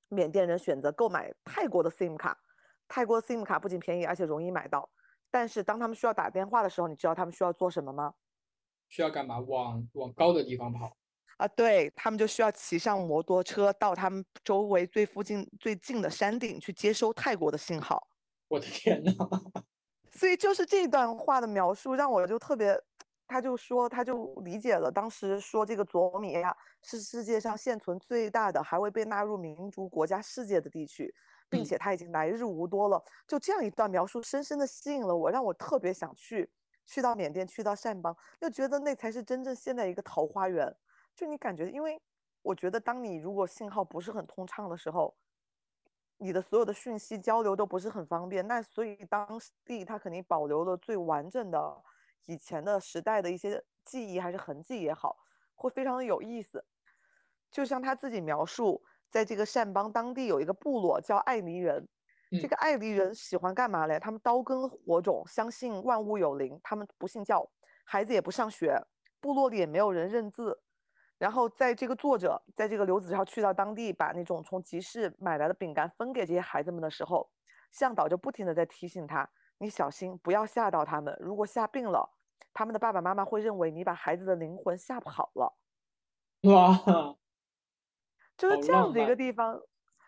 [0.09, 2.39] 缅甸人选择购买泰国的 SIM 卡。
[2.87, 4.91] 泰国 SIM 卡不仅便宜，而且容易买到。
[5.31, 8.13] 但是当他们需要打电话的时候，你知道他们需要做什么吗？
[8.91, 9.41] 需要干嘛？
[9.41, 10.95] 往往高的地方跑
[11.39, 11.49] 啊！
[11.49, 18.07] 对他们就需要骑上摩托车到他们周围最附近最近的山顶去接收泰国的信号。
[18.49, 19.15] 我的天呐！
[20.13, 22.79] 所以就是这段话的描述，让我就特别。
[23.31, 31.15] 他就说，他就理解了当时说这个佐米亚是世界上现存最大的还未被纳入民族国家世界的地区，
[31.49, 33.01] 并且他已经来日无多了。
[33.29, 36.51] 就这样一段描述，深深的吸引了我，让我特别想去，
[36.87, 40.77] 去到缅甸，去到善邦，又觉得那才是真正现在一个桃花源。
[41.15, 42.03] 就你感觉，因为
[42.43, 45.15] 我觉得，当你如果信号不是很通畅的时候，
[46.17, 48.45] 你的所有的讯息交流都不是很方便。
[48.49, 51.83] 那所以当地它肯定保留了最完整的。
[52.27, 55.17] 以前的时代的一些记忆还是痕迹也好，
[55.55, 56.65] 会非常的有意思。
[57.51, 61.89] 就像他自己描述，在这个善邦当地有一个部落叫艾尼人，
[62.41, 63.99] 这个艾尼人喜欢干嘛嘞？
[63.99, 67.51] 他们刀耕火种，相信万物有灵，他们不信教，
[67.85, 68.81] 孩子也不上学，
[69.21, 70.63] 部落里也没有人认字。
[71.19, 77.29] 然后在这个作者，在这个刘子超去到当地，把那种从集市买来的饼干分给这些孩子们的时候，
[77.73, 79.29] 向导就不停的在提醒他。
[79.63, 81.15] 你小心，不要吓到他们。
[81.21, 82.11] 如果吓病了，
[82.55, 85.55] 他们的爸爸妈妈会认为你把孩子的灵魂吓跑了。
[86.45, 86.75] 哇，
[88.39, 89.61] 就是这样子一个地方。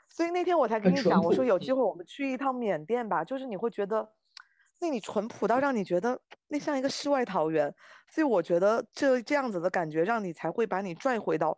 [0.08, 3.22] 所以那天我才跟你讲，我说有机会我们去一趟缅甸吧。
[3.22, 4.10] 就是你会觉得，
[4.80, 7.72] 那里淳朴到让你觉得那像一个世外桃源。
[8.08, 11.56] 所以我觉得这这样子的感觉，让你才会把你拽回到，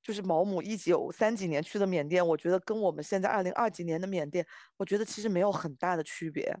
[0.00, 2.24] 就是毛姆一九三几年去的缅甸。
[2.24, 4.46] 我觉得跟我们现在二零二几年的缅甸，
[4.76, 6.56] 我觉得其实没有很大的区别。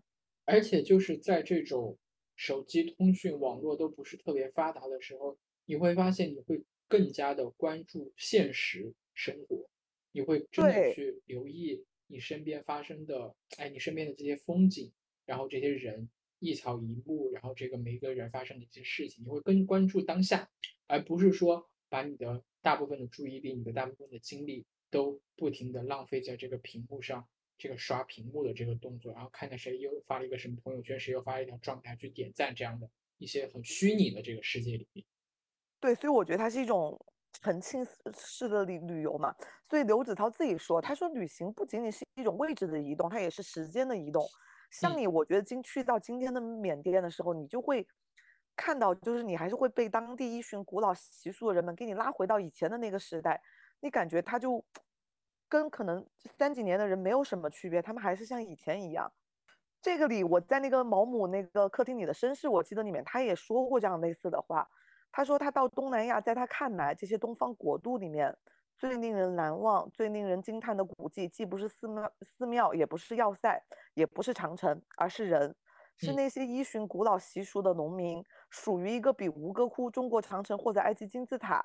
[0.46, 1.98] 而且就是在这种
[2.36, 5.36] 手机通讯网络都不是特别发达的时候，
[5.66, 9.68] 你会发现你会更加的关注现实生活，
[10.12, 14.92] 你会真的去留意你身边发生的，哎，你身边的这些风景，
[15.24, 20.48] 然后这些人一草一木，然后这个每一个人发生的一些事情，你会更关注当下，
[20.86, 27.26] 而不是说把你的大部分的注意力、你的大部分的精力都不停的浪费在这个屏幕上，
[27.58, 32.88] 这个刷屏幕的这个动作，然后看看谁又发了一个什么朋友圈，谁又发了一条状态去点赞这样的
[33.18, 35.04] 一些很虚拟的这个世界里面。
[35.80, 36.98] 对，所以我觉得它是一种
[37.32, 39.34] 沉浸式式的旅旅游嘛。
[39.68, 44.26] 所以刘子涛自己说，他说旅行不仅仅是一种位置的移动，它也是时间的移动。
[44.70, 47.86] 像嗯你，我觉得今去到今天的缅甸的时候，你就会
[48.54, 53.40] 看到，就是你还是会被当地一群古老习俗的人们给你拉回到以前的那个时代，
[53.80, 54.64] 你感觉他就
[55.48, 56.04] 跟可能
[56.38, 59.10] 三几年的人没有什么区别，他们还是像以前一样。
[59.80, 64.68] 这个里我在那个毛姆那个客厅里的绅士，我记得里面他也说过这样类似的话。
[65.12, 68.36] 他说他到东南亚，在他看来，这些东方国度里面
[68.76, 73.62] 最令人难忘、最令人惊叹的古迹，既不是寺庙，寺庙也不是要塞，
[73.94, 75.54] 也不是长城，而是人，
[75.96, 81.64] 是嗯那些依循古老习俗的农民，属于一个比吴哥窟、中国长城或者埃及金字塔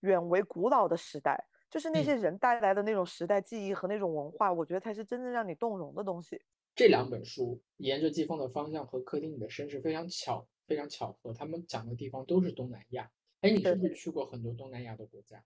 [0.00, 1.46] 远为古老的时代。
[1.70, 6.42] 就是那嗯些人带来的那种时代记忆和那种文化，我觉得才是真正让你动容的东西。
[6.74, 13.10] 这两本书沿着季风的方向和客厅里的绅士非常巧，非常巧合，他们讲的地方都是东南亚。
[13.40, 15.42] 哎，你是不是去过很多东南亚的国家？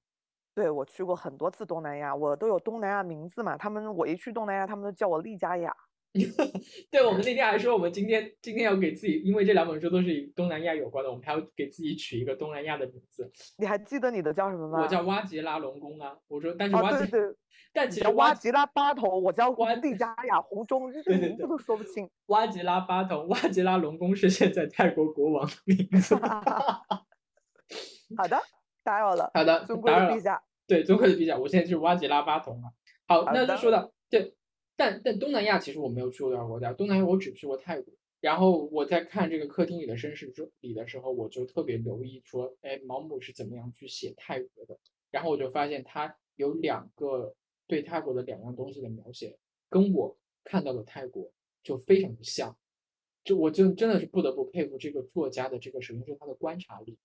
[0.55, 3.57] 对，我去过很多次东南亚，我都有东南亚名字嘛。
[3.57, 5.75] 他们我一去东南亚，他们都叫我丽佳雅。
[6.93, 13.29] 对，我们那天还说，我们今天今天要给自己，因为这两本书都是与东南亚有关的，我们还要给自己取一个东南亚的名字。
[13.59, 14.81] 你还记得你的叫什么吗？
[14.81, 17.35] 我叫哇吉拉龙宫啊，我说，但是哦，哇吉，对对，
[17.73, 22.09] 但你其实哇吉拉巴头，我叫哇丽佳雅红中， 这对对对名字都说不清。
[22.27, 26.15] 哇吉拉巴头、哇吉拉龙宫是现在泰国国王的名字。
[28.17, 28.39] 好的，
[28.85, 29.91] 打扰了，好的，尊贵。
[29.91, 30.41] 的陛下。
[30.67, 32.71] 对，尊贵的陛下，我现在就是哇吉拉巴童啊。
[33.09, 34.35] 好，那就说到对，
[34.77, 37.93] 但但东南亚其实我没有去过多少国家，东南亚我只去过泰国。
[38.20, 44.79] 然后我在看这个客厅里的绅士之里的时候，我就特别留意说，哎，毛姆是怎么样去写泰国的。
[45.11, 47.35] 然后我就发现他有两个
[47.66, 49.37] 对泰国的两样东西的描写，
[49.68, 51.31] 跟我看到的泰国
[51.62, 52.57] 就非常的像。
[53.25, 56.97] 就我就真的是不得不佩服这个作家的这个，首先是他的观察力，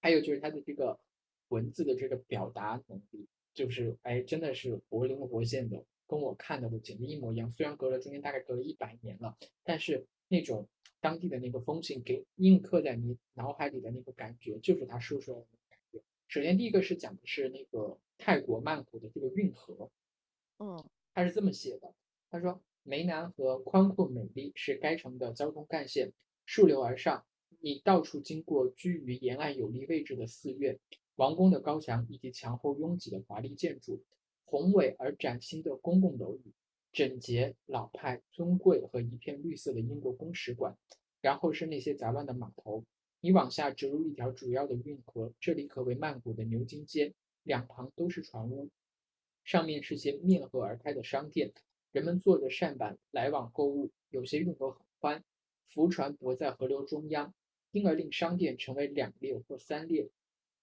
[0.00, 0.98] 还有就是他的这个
[1.48, 7.52] 文字的这个表达能力，就是哎，真的是活灵活现的，跟我看到的简直一模一样。
[7.52, 10.68] 虽然隔了中间大概隔了一百年了，但是那种
[11.00, 16.02] 当地的那个风情给印刻在你脑海里的那个感觉，就是他说出来的那个感觉。
[16.26, 19.90] 首先第一个是讲的是那个泰国曼谷的这个运河，
[20.58, 20.84] 嗯
[21.14, 21.94] 他是这么写的，
[22.28, 26.12] 他说湄南河宽阔美丽，是该城的交通干线，
[26.46, 27.24] 溯流而上。
[27.62, 30.78] 你到处经过居于沿岸有利位置的寺院、
[31.16, 34.02] 王宫的高墙以及墙后拥挤的华丽建筑，
[34.50, 36.52] 宏伟而崭新的公共楼宇，
[36.90, 40.76] 整洁、老派、尊贵和一片绿色的英国公使馆，
[41.20, 42.84] 然后是那些杂乱的码头。
[43.20, 48.68] 你往下直入一条主要的运河，这里可为曼谷的牛津街，两旁都是船屋，
[49.44, 51.52] 上面是些面河而开的商店，
[51.92, 53.92] 人们坐着扇板来往购物。
[54.08, 55.22] 有些运河很宽，
[55.68, 57.32] 浮船泊在河流中央，
[57.70, 60.08] 因而令商店成为两列或三列。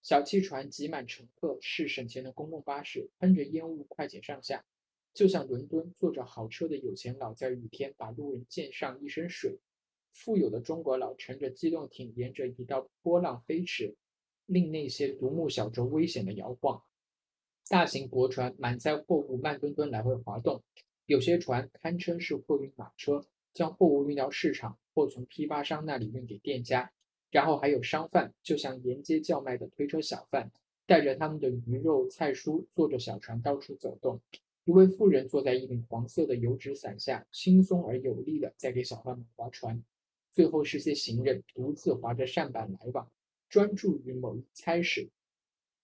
[0.07, 4.63] 小汽船挤满乘客，是省钱的公共巴士，喷着烟雾快捷上下，
[5.13, 9.59] 就像伦敦坐着豪车的有钱佬在雨天把路人溅上一身水。
[10.13, 13.97] 富有的中国佬乘着机动艇沿着一道波浪飞驰，
[14.45, 16.81] 令那些独木小舟危险的摇晃。
[17.67, 20.63] 大型驳船满载货物，慢吞吞来回滑动。
[21.05, 26.93] 有些船堪称是货运马车，将货物运到市场，或从批发商那里运给店家。
[27.37, 30.51] 然后还有商贩，就像沿街叫卖的推车小贩，
[30.87, 34.19] 带着他们的鱼肉菜蔬，坐着小船到处走动。
[34.63, 39.83] 一位妇人坐在一顶黄色的油纸伞下，轻松而有力地在给小贩们划船。
[40.33, 43.07] 最后是些行人独自划着扇板来往，
[43.49, 45.07] 专注于某一差事，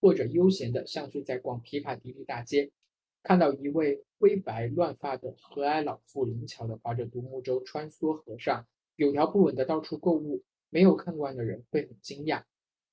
[0.01, 2.71] 或者悠闲的像是在逛皮卡迪利大街。
[3.21, 10.41] 看到一位灰白乱发的和蔼老妇灵巧地划着独木舟穿梭河上，有条不紊地到处购物。
[10.73, 12.45] 没有看惯的人会很惊讶。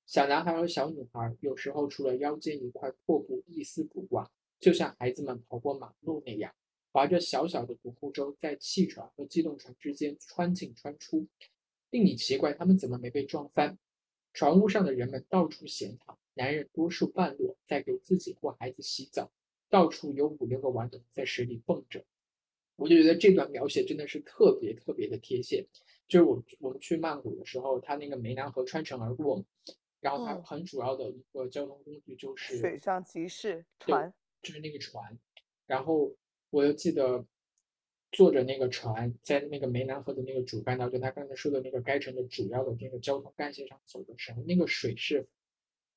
[0.05, 6.53] 小男孩和小女孩有时候除了腰间一块破布一丝不挂，就像孩子们跑过马路那样，
[6.91, 11.27] 划着小小的独木舟在汽船和机动船之间穿进穿出，
[11.89, 13.79] 令你奇怪他们怎么没被撞翻。
[14.31, 19.31] 船屋上的人们到处闲躺，男人多数半裸，在给自己或孩子洗澡，
[19.71, 22.05] 到处有五六个顽童在水里蹦着。
[22.81, 25.63] 我就觉得这段描写真的是特别特别的贴切。
[26.07, 29.45] 就是我我们去曼谷的时候，它那个湄南河穿城而过，
[29.99, 34.11] 然后它嗯很主要的一个交通工具就是水上集市船，
[34.41, 35.19] 就是那个船，
[35.67, 36.15] 然后
[36.49, 37.23] 我又记得
[38.11, 45.27] 坐着那个船在那个湄南河的那个主干道，就他刚才说的那个该城的主要的那个交通干线上走的时候，那个水是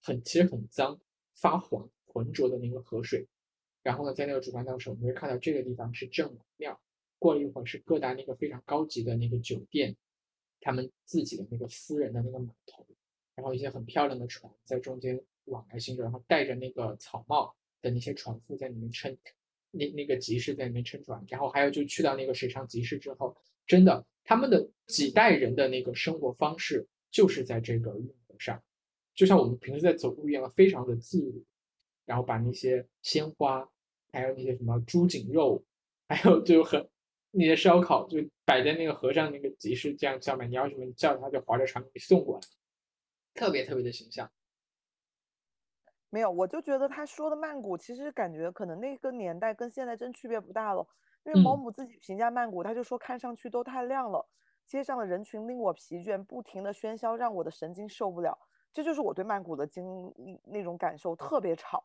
[0.02, 1.00] 很其实很脏、
[1.34, 3.26] 发黄、浑浊的那个河水。
[3.84, 6.80] 然后呢，在那个主干道上，我们会看到这个地方是正王庙，
[7.20, 9.94] 过了一会儿是各大那个非常高级的那个酒店，
[10.60, 12.84] 他们自己的那个私人的那个码头，
[13.36, 19.14] 然后一些很漂亮的船在中间往来行走，然后戴着那个草帽的那些船夫在里面撑，
[19.70, 28.62] 那那个集市在里面撑船，然后还有就去到那个水上集市之后，真的他们的几代人的那个生活方式就是在这个运河上，
[29.14, 31.44] 就像我们平时在走路一样，非常的自如，
[32.06, 33.70] 然后把那些鲜花，
[34.14, 35.62] 还有那些什么猪颈肉，
[36.08, 36.88] 还有就很
[37.32, 42.40] 那些烧烤就摆在那个河上那个集市这样叫卖，你要什么你叫他就划着船给你送过来，
[43.34, 44.30] 特别特别的形象。
[46.10, 50.86] 没有，我就觉得他说的曼谷，其实感觉可能那个年代跟现在真区别不大了。
[51.24, 54.28] 因为毛嗯姆自己评价曼谷，他就说看上去都太亮了，
[54.66, 58.38] 街上的人群令我疲倦，不停的喧嚣让我的神经受不了。
[58.72, 60.12] 这就是我对曼谷的经
[60.44, 61.82] 那种感受，特别吵。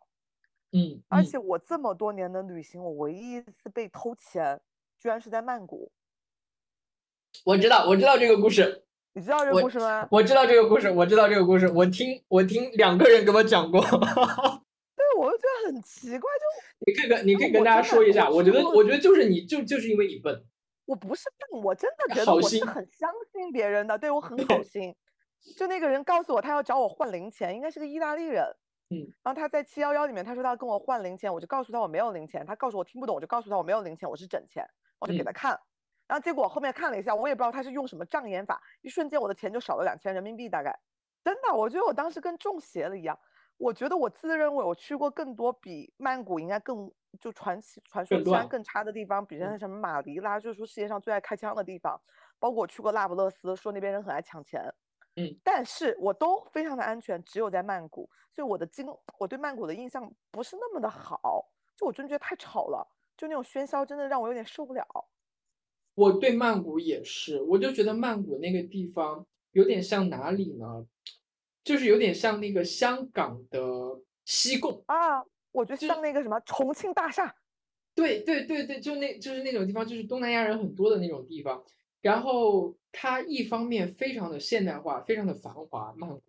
[0.71, 4.59] 嗯，嗯而且我这么多年的旅行，我唯一一次被偷钱，
[4.97, 5.91] 居然是在曼谷。
[7.45, 10.07] 我知道，我知道这个故事，你知道这个故事吗？
[10.11, 13.81] 我知道这个故事，我知道这个故事，我听我听两个人给我讲过。
[14.95, 20.43] 对，我就觉得很奇怪，就你可以跟你可以跟大家说一下，我我觉得我觉得就是你就就是因为你笨，
[20.85, 24.93] 我不是笨，我真的觉得我是很相信别人的，对我很 好心。
[25.55, 28.45] 就那个人告诉我他要找我换零钱，应该是个意大利人。
[28.89, 34.65] 嗯，然后他在七幺幺里面他说他要跟我换零钱，我就告诉他我没有零钱，他告诉我听不懂，我就告诉他我没有零钱，我是整钱，
[34.99, 35.59] 我就给嗯他看。
[36.07, 40.79] 然后结果后面看了一下，我也不知道他是用什么障眼法，一瞬间我的钱就少了两千人民币，大概。
[41.23, 43.17] 真的，我觉得我当时跟中邪了一样。
[43.57, 52.01] 我觉得我自认为我去过更多比曼谷应该更就传奇传说更乱治安更差的地方，比如像嗯什么马尼拉，就是说世界上最爱开枪的地方，
[52.39, 54.63] 包括我去过那不勒斯，说那边人很爱抢钱。
[55.19, 61.45] 嗯，但是我都非常的安全，只有在曼谷，所以我的经我对曼谷的印象不是那么的好，
[61.75, 64.85] 就我真觉得太吵了，就那种喧嚣真的让我有点受不了。
[65.95, 70.85] 我对曼谷也是，我就觉得曼谷那个地方有点像哪里呢？
[71.61, 73.59] 就是有点像那个香港的
[74.23, 74.81] 西贡。
[74.87, 77.35] 啊，我觉得像那个什么重庆大厦，
[77.93, 81.61] 对对对对，就那就是那种地方，就是东南亚人很多的那种地方。
[82.01, 86.21] 然后它一方面非常的现代化，非常的繁华，曼谷，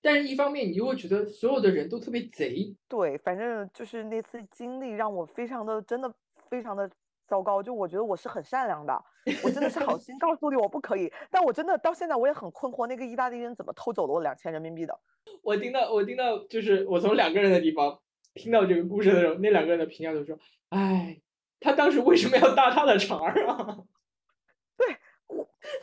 [0.00, 2.74] 但是一方面你又会觉得所有的人都特别贼。
[2.88, 6.12] 对，反正就是那次经历让我非常的真的
[6.48, 6.90] 非常的
[7.26, 9.04] 糟糕，就我觉得我是很善良的，
[9.42, 14.98] 我真的是好心告诉你我不可以，但我真的到现在我也很困惑，那个意大利人怎么偷走了我两千人民币的？
[15.42, 18.00] 我听到我听到就是我从两个人的地方
[18.34, 20.38] 听到这个故事的时候，那两个人的评价都说
[20.70, 21.20] ：“哎，
[21.58, 23.78] 他当时为什么要搭他的茬儿啊？”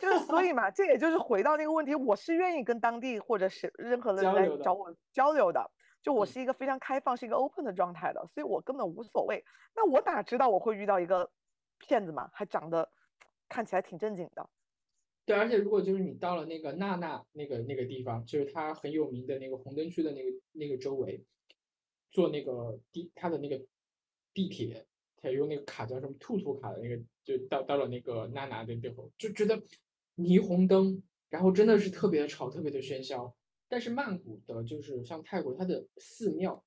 [0.00, 5.70] 就是所以嘛，这也就是回到那个问题，我是愿意跟当地或者是任何人来找我交流的，
[6.02, 9.44] 就我嗯是一个非常开放、是一个 open 的状态的，所以我根本无所谓。
[9.74, 11.30] 那我哪知道我会遇到一个
[11.78, 12.90] 骗子嘛，还长得
[13.48, 14.48] 看起来挺正经的。
[15.26, 21.24] 对，而且如果就是你到了那个娜娜那个那个地方，就是它很有名的那个红灯区的那个那个周围，
[22.10, 23.58] 坐那个地它的那个
[24.32, 24.86] 地铁，
[25.16, 29.60] 它用那个卡叫什么兔兔卡的那个，就到到了那个娜娜的最后，就觉得
[30.16, 33.34] 霓虹灯，然后真的是特别的吵，特别的喧嚣。
[33.68, 36.64] 但是曼谷的，就是像泰国，它的寺庙，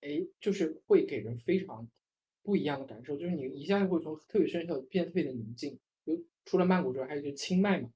[0.00, 1.86] 哎，就是会给人非常
[2.42, 5.78] 不一样的感受，就是你一下就会从特别喧嚣变得特别的宁静。
[6.06, 6.12] 就
[6.44, 7.90] 除了曼谷之外，还有就是清迈嘛。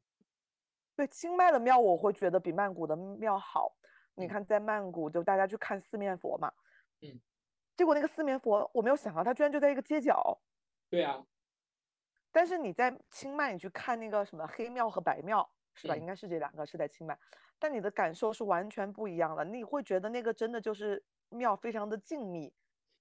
[0.96, 3.76] 对，清迈的庙我会觉得比曼谷的庙好。
[4.18, 6.50] 你嗯看，在曼谷就大家去看四面佛嘛，
[7.02, 7.20] 嗯，
[7.76, 10.40] 结果那个四面佛我没有想到它居然就在一个街角。
[10.88, 11.22] 对啊，
[12.36, 15.94] 但是你在清迈，你去看那个什么黑庙和白庙，是吧？
[15.94, 17.18] 嗯应该是这两个是在清迈，
[17.58, 19.42] 但你的感受是完全不一样的。
[19.42, 22.52] 你会觉得那个真的就是庙非常的静谧。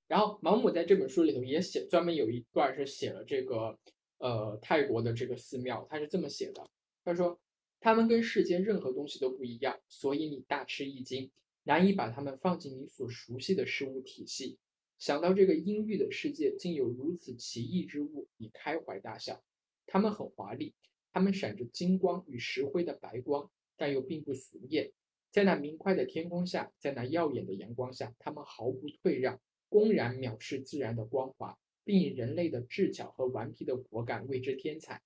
[0.07, 3.77] 然后毛姆在这本书里头也写，专门有一段是写了这个
[4.19, 6.65] 呃泰国的这个寺庙，他是这么写的，
[7.03, 7.38] 他说
[7.81, 11.29] 他们跟世间任何东西都不一样，所以你大吃一惊，
[11.63, 14.57] 难以把它们放进你所熟悉的事物体系。
[14.97, 19.43] 想到这个阴郁的世界竟有如此奇异之物，你开怀大笑。
[19.85, 20.73] 它们很华丽，
[21.11, 24.93] 它们闪着金光与石灰的白光，但又并不俗艳。
[25.31, 35.03] 在那明快的天空下，在那耀眼的阳光下，它们毫不退让，公然藐视自然的光华，并以人类的智巧和顽皮的果敢为之添彩。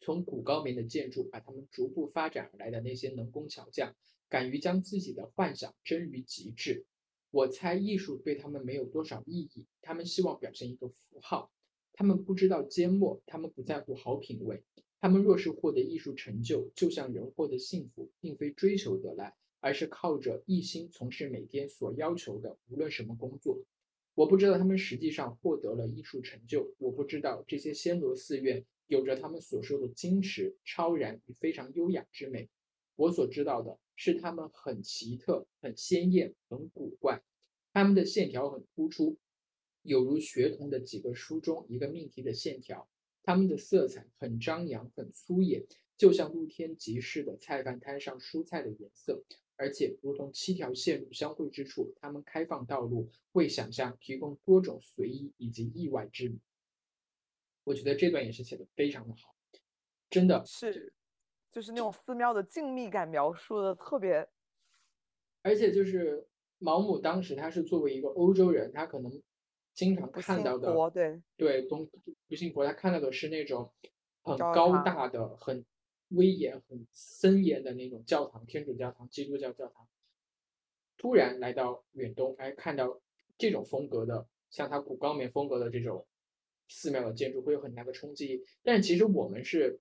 [0.00, 3.94] 从古高棉的建筑把它们逐步发展而来的那些能工巧匠，
[4.28, 6.86] 敢于将自己的幻想臻于极致。
[7.30, 11.52] 我猜艺术对他们没有多少意义，他们希望表现一个符号。
[11.92, 14.62] 他们不知道缄默，他们不在乎好品味。
[15.00, 23.62] 他们若是获得艺术成就，就像人获得幸福，并非追求得来，而是靠着一心从事每天所要求的无论什么工作。
[24.14, 32.48] 我不知道他们实际上获得了艺术成就，我不知道这些暹罗寺院有着他们所说的矜持、超然与非常优雅之美。
[33.00, 37.22] 我所知道的是，他们很奇特、很鲜艳、很古怪，
[37.72, 39.16] 他们的线条很突出，
[39.80, 42.86] 有如学童的几个书中一个命题的线条。
[43.22, 49.24] 它们的色彩很张扬，很粗野，就像露天集市的菜饭摊上蔬菜的颜色，
[49.56, 56.38] 而且如同七条线路相会之处，它们开放道路，为想象提供多种随意以及意外之旅。
[57.64, 59.34] 我觉得这段也是写的非常的好，
[60.10, 60.92] 真的是，
[61.50, 64.28] 就是那种寺庙的静谧感描述的特别，
[65.42, 66.26] 而且就是
[66.58, 69.22] 毛姆当时他是作为一个欧洲人，他可能。
[69.72, 71.88] 经常看到的，对对，东
[72.28, 73.72] 不信佛，他看到的是那种
[74.20, 75.64] 很高大的、很
[76.08, 79.86] 威严、很森严的那种教堂，天主教堂、基督教教堂。
[80.98, 83.00] 突然来到远东，哎，看到
[83.38, 86.04] 这种风格的，像他古高棉风格的这种
[86.68, 88.44] 寺庙的建筑，会有很大的冲击。
[88.62, 89.80] 但其实我们是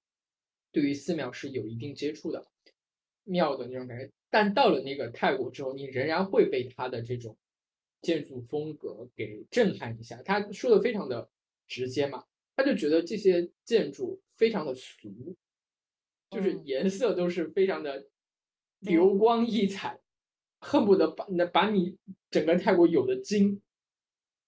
[0.72, 2.46] 对于寺庙是有一定接触的，
[3.24, 4.12] 庙的那种感觉。
[4.30, 7.38] 但到了那个泰国之后，你仍然会被它的这种。
[8.02, 11.30] 建筑风格给震撼一下，他说的非常的
[11.68, 12.24] 直接嘛，
[12.56, 15.36] 他就觉得这些建筑非常的俗，
[16.30, 18.08] 就是颜色都是非常的
[18.80, 20.00] 流光溢彩，
[20.62, 21.98] 恨不得把那把你
[22.32, 23.62] 整个泰国有的金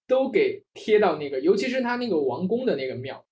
[0.06, 3.26] 都给贴到那个，尤其是他那个王宫的那个庙，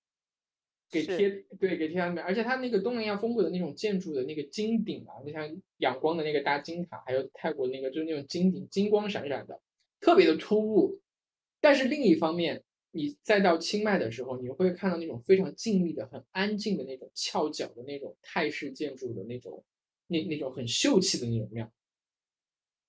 [0.91, 9.59] 给贴对给贴上面，而且它那个东南亚风格的那种建筑的那个金顶啊，就像仰光的那个大金塔，还有泰国那个就是那种金顶金光闪闪的。
[10.01, 10.99] 特别的突兀，
[11.59, 19.63] 但是另一方面，你再到清迈的时候，你会看到那种非常静谧的、很安静的那种翘角的那种泰式建筑的那种，
[20.07, 21.71] 那那种很秀气的那种庙，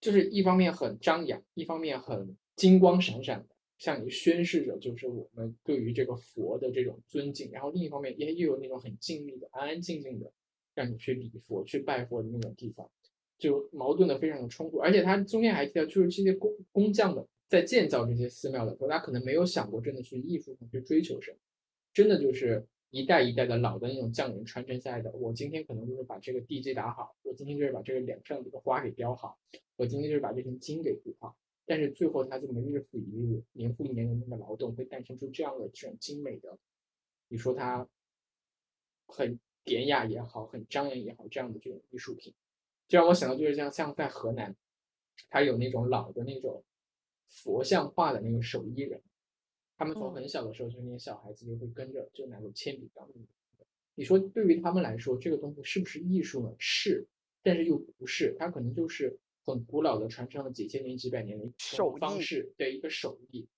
[0.00, 3.51] 就是一方面很张扬，一方面很金光闪闪的，
[3.82, 7.50] 向你宣示着就是我们对于这个佛的这种尊敬。
[7.50, 10.32] 然后另一方面也又有那种很静谧的、安安静静的，
[10.72, 12.88] 让你去礼佛、去拜佛的那种地方。
[13.38, 21.36] 就矛盾的非常的冲突，而且他中间还提到，就是这些工工匠们在建造这些寺庙的时候，他可能没有想过真的去艺术上去追求什么，
[21.92, 25.10] 真的就是一代一代的老的那种匠人传承下来的。
[25.10, 29.36] 我今天可能就是把这个地基打好，我今天就是把这个脸上这个花给雕好，
[29.74, 31.36] 我今天就是把这根筋给补好。
[31.72, 36.58] 但是最后他这么日复一日、年复一年的那个劳动，会诞生出这样的这种精美的，
[37.28, 37.88] 你说它
[39.06, 42.34] 很典雅也好，很张扬也好，这样的这种艺术品。
[42.88, 44.54] 就让我想到，就是像像在河南，
[45.30, 46.62] 他有那种老的那种
[47.30, 49.00] 佛像画的那个手艺人，
[49.78, 53.08] 他们从很小的时候，就那些小孩子就会跟着就拿着铅笔当。
[53.94, 56.54] 你说对于他们来说，这个东西是不是艺术呢？
[56.58, 57.06] 是，
[57.42, 63.48] 但是又不是，它可能就是很古老的传承了几千年、几百年的手方式，对一个手艺。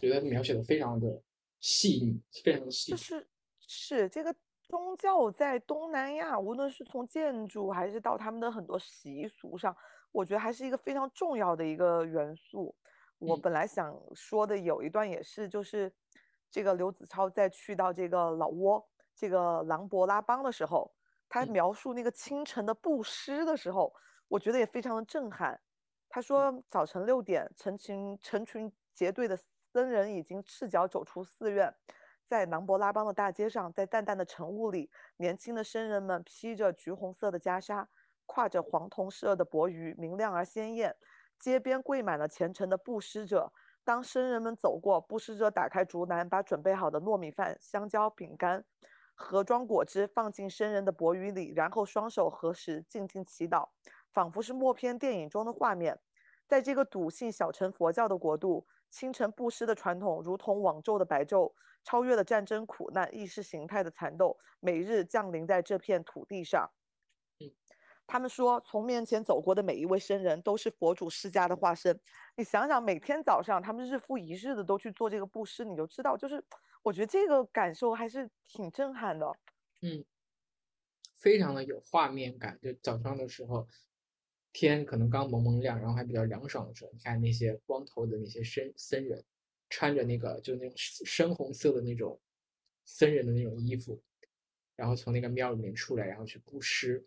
[0.00, 1.22] 觉得描写的非常的
[1.60, 2.90] 细腻，非常的细。
[2.90, 3.28] 就是
[3.60, 4.34] 是这个。
[4.68, 9.72] 宗教在东南亚，无论是从建筑还是到他们的很多习俗上，
[10.10, 12.74] 我觉得还是一个非常重要的一个元素。
[13.18, 15.94] 我本来想说的有一段也是，就是
[16.50, 18.84] 这个刘子超在去到这个老挝
[19.14, 20.92] 这个琅勃拉邦的时候，
[21.28, 23.94] 他描述那个清晨的布施的时候，
[24.28, 25.60] 我觉得也非常的震撼。
[26.08, 29.38] 他说早晨六点，成群成群结队的
[29.72, 31.74] 僧人已经赤脚走出寺院。
[32.26, 37.86] 在琅勃拉邦的大街上，在淡淡的晨雾里，年轻的僧人们披着橘红色的袈裟，
[38.26, 40.96] 挎着黄铜色的钵盂，明亮而鲜艳。
[41.38, 43.52] 街边跪满了虔诚的布施者。
[43.84, 48.64] 当僧人们走过，布施者打开竹篮，把准备好的糯米饭、香蕉、饼干、
[49.14, 53.68] 盒装果汁放进僧人的钵盂里，然后双手合十，静静祈祷，
[54.16, 56.00] 仿佛是默片电影中的画面。
[56.46, 61.52] 在这个笃信小乘佛教的国度，清晨布施的传统如同网昼的白昼。
[61.84, 66.68] 超越了战争苦难、意识形态的缠斗，每日降临在这片土地上。
[67.38, 67.52] 嗯
[68.08, 72.00] 他们说，从面前走过的每一位僧人都是佛祖释迦的化身。
[72.36, 76.42] 你想想，每天早上他们日复一日的都去做这个布施，你就知道，就是
[76.82, 79.26] 我觉得这个感受还是挺震撼的。
[79.82, 80.04] 嗯，
[81.14, 82.58] 非常的有画面感。
[82.60, 83.68] 就早上的时候，
[84.58, 89.24] 天可能刚蒙蒙亮，然后还比较凉爽的时候，你看那些光头的那些僧僧人。
[89.68, 92.20] 穿着那个就那种深红色的那种
[92.84, 94.00] 僧人的那种衣服，
[94.76, 97.04] 然后从那个庙里面出来，然后去布施。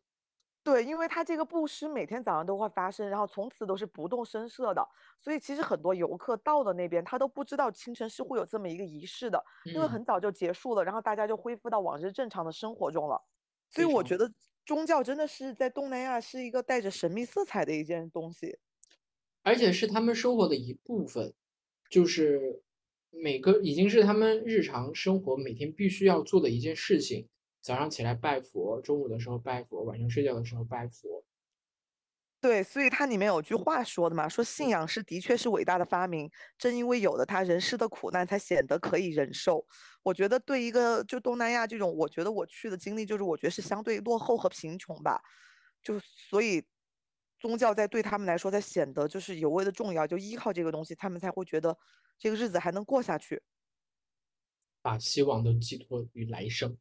[0.61, 4.85] 对，因为他这个布施每天早上都会发生，然后从此都是不动声色的，
[5.17, 13.23] 所以其实很多游客到了那边，他都不知道清晨是会有这么一个仪式的，因为嗯很早就结束了，然后大家就恢复到往日正常的生活中了。
[13.69, 14.30] 所以我觉得
[14.69, 18.59] 宗教真的是在东南亚是一个带着神秘色彩的一件东西。
[19.41, 21.33] 而且是他们生活的一部分，
[21.89, 22.61] 就是
[23.09, 27.27] 每个已经是他们日常生活每天必须要做的一件事情。
[27.63, 31.18] 早上起来拜佛，中午的时候拜佛，晚上睡觉的时候拜佛。
[32.41, 39.66] 对，所以它里面有句话说的嘛，说信仰是的确是伟大的发明，正因为有了它，人世的苦难才显得可以忍受。
[40.03, 45.22] 我觉得对一个就东南亚这种，我觉得我去的经历就是我觉得是相对落后和贫穷吧，
[45.84, 46.66] 就所以
[47.41, 51.78] 宗教在对他们来说才显得就是尤为的重要，就依靠这个东西，他们才会觉得
[52.18, 53.44] 这个日子还能过下去。
[54.82, 56.78] 把希望都寄托于来生，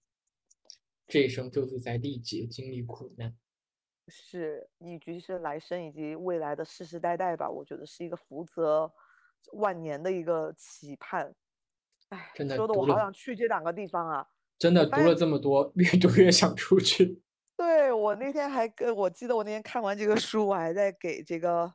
[1.08, 3.36] 这一生就是在历劫经历苦难。
[4.08, 8.90] 是以及是来生以及未来的世世代代吧，我觉得是一个福泽
[9.52, 11.34] 万年的一个期盼。
[12.08, 14.26] 哎，真的说的我好想去这两个地方啊！
[14.58, 17.22] 真的读了这么多，越读越想出去。
[17.56, 21.72] 对，我那天还跟我记得我那天看完这个书，我还在给这个，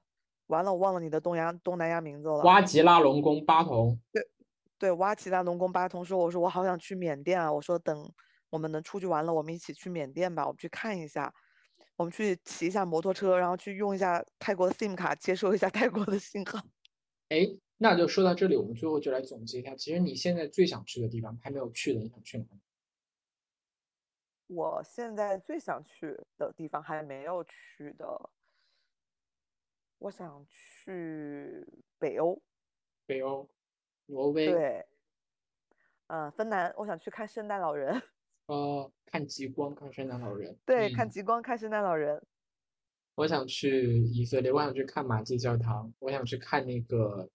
[0.48, 2.38] 完了我忘了你的东亚东南亚名字了。
[2.44, 4.00] 挖吉拉龙宫巴童，
[4.80, 8.12] 对，挖吉拉龙宫八通说，我说我好想去缅甸啊，我说等
[8.50, 11.34] 我们能出去玩了，我们一起去缅甸吧，我们去看一下，
[11.96, 16.60] 我们去骑一下摩托车，然后去用一下泰国的 SIM 卡，接收一下泰国的信号。
[17.30, 17.48] 哎，
[17.78, 22.60] 那就说到这里，我们最后就来总结一下，其实你现在最想去的地方，还没有去的，你想去哪里？
[24.48, 28.30] 我现在最想去的地方还没有去的，
[29.98, 31.66] 我想去
[31.98, 32.40] 北欧，
[33.06, 33.50] 北欧、
[34.08, 34.86] 挪威，对，
[36.08, 38.00] 嗯，芬兰，我想去看圣诞老人，
[38.48, 40.58] 呃，看极光，看圣诞老人。
[40.66, 42.22] 对，看嗯极光，看圣诞老人。
[43.16, 47.30] 我想去以色列，我想去看马季教堂，我想去看那个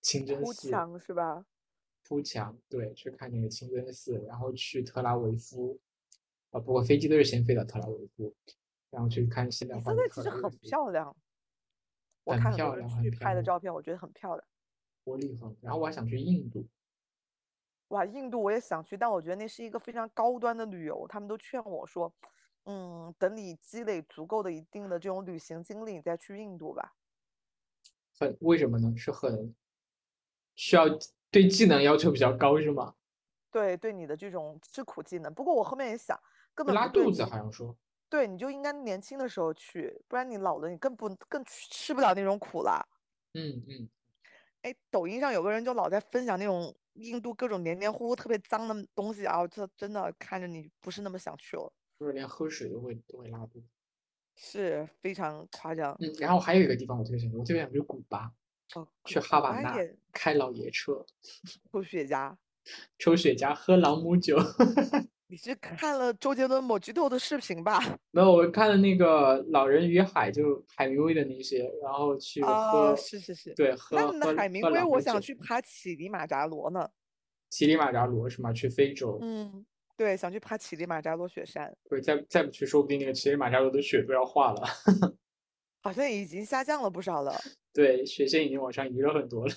[0.00, 0.68] 清真哭寺。
[0.70, 1.46] 墙是吧？
[2.02, 5.78] 铺墙，对，去看那个清真寺，然后去特拉维夫，
[6.50, 8.34] 啊，不过飞机都是先飞到特拉维夫，
[8.90, 11.16] 然后去看现代以化的色列其实很漂亮，
[12.24, 14.44] 我很看很多人漂亮，很去拍的照片，我觉得很漂亮。
[15.04, 15.56] 玻璃很。
[15.60, 16.66] 然后我还想去印度，
[17.90, 22.12] 哇，印度我也想去，但我觉得那是一个非常高端的旅游，他们都劝我说，
[22.64, 26.94] 嗯，等你积累足够的一定的这种旅行经历，你再去印度吧。
[28.18, 28.94] 很，为什么呢？
[28.96, 29.54] 是很
[30.54, 30.84] 需要
[31.30, 32.94] 对技能要求比较高，是吗？
[33.50, 35.34] 对，对你的这种吃苦技能。
[35.34, 36.16] 不过我后面也想，
[36.54, 37.76] 根本拉肚子，好像说。
[38.08, 42.86] 对，你就应该年轻的时候去，不然你老了你更不更吃吃不了那种苦了。
[43.34, 43.88] 嗯嗯，
[44.62, 53.66] 哎，抖音上有个人就老在分享那种印度各种黏黏糊糊、特别脏的东西啊，这真的看着你不是那么想去了，就是连喝水都会都会拉肚子。
[54.36, 55.94] 是非常夸张。
[56.00, 58.32] 嗯，然后还有一个地方我特别想去，我特别想去古巴，
[58.74, 59.76] 哦，去哈瓦那
[60.12, 61.04] 开老爷车，
[61.70, 62.36] 抽雪茄。
[62.98, 64.36] 抽雪茄，喝朗姆酒。
[65.30, 67.78] 你是看了周杰伦《某剧透》的视频吧？
[68.10, 73.54] 没有，我看了那个《老人与海》，就海明威的那些，然后去啊，喝，是是是。
[73.54, 74.82] 对，喝那那喝海明威。
[74.82, 76.90] 我想去爬乞力马扎罗呢。
[77.48, 78.52] 乞力马扎罗是吗？
[78.52, 79.64] 去非洲，嗯，
[79.96, 84.62] 对，想去爬乞力马扎罗雪山，对再再不去，说不定那个乞力马扎罗的雪都要化了。
[85.82, 87.32] 好像已经下降了不少了。
[87.72, 89.54] 对，雪线已经往上移了很多了。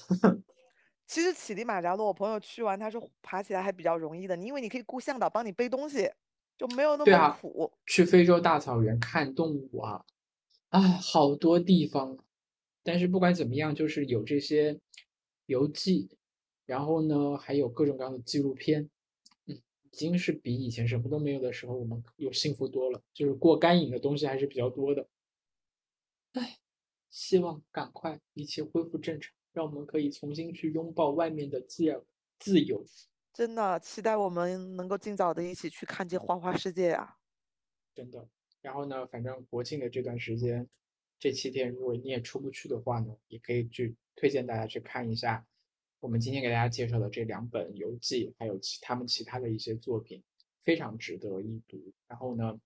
[1.05, 6.11] 其实乞力马扎罗，我朋友去完，他说爬起来还比较容易的，你因为你可以雇向导帮你背东西，
[6.57, 7.71] 就没有那么苦。
[7.85, 10.05] 去非洲大草原看动物啊，
[10.69, 12.17] 啊，好多地方。
[12.85, 14.79] 但是不管怎么样，就是有这些
[15.45, 16.09] 游记，
[16.65, 18.89] 然后呢，还有各种各样的纪录片，
[19.45, 23.01] 嗯，已经是比以前什么都没有的时候，我们有幸福多了。
[23.13, 25.07] 就是过干瘾的东西还是比较多的。
[26.33, 26.57] 唉，
[27.09, 32.05] 希望赶快一切恢复正常，让我们可以重新去拥抱外面的自由
[32.39, 32.83] 自由。
[33.33, 37.17] 真的期待我们能够尽早的一起去看这花花世界啊！
[37.95, 38.27] 真的。
[38.61, 40.67] 然后呢，反正国庆的这段时间，
[41.19, 45.45] 这七天，如果你也出不去的话呢，也可以去推荐大家去看一下
[45.99, 50.21] 我们今天给大家介绍的这两本游记，还有其他们其他的一些作品，
[50.63, 51.93] 非常值得一读。
[52.07, 52.59] 然后呢，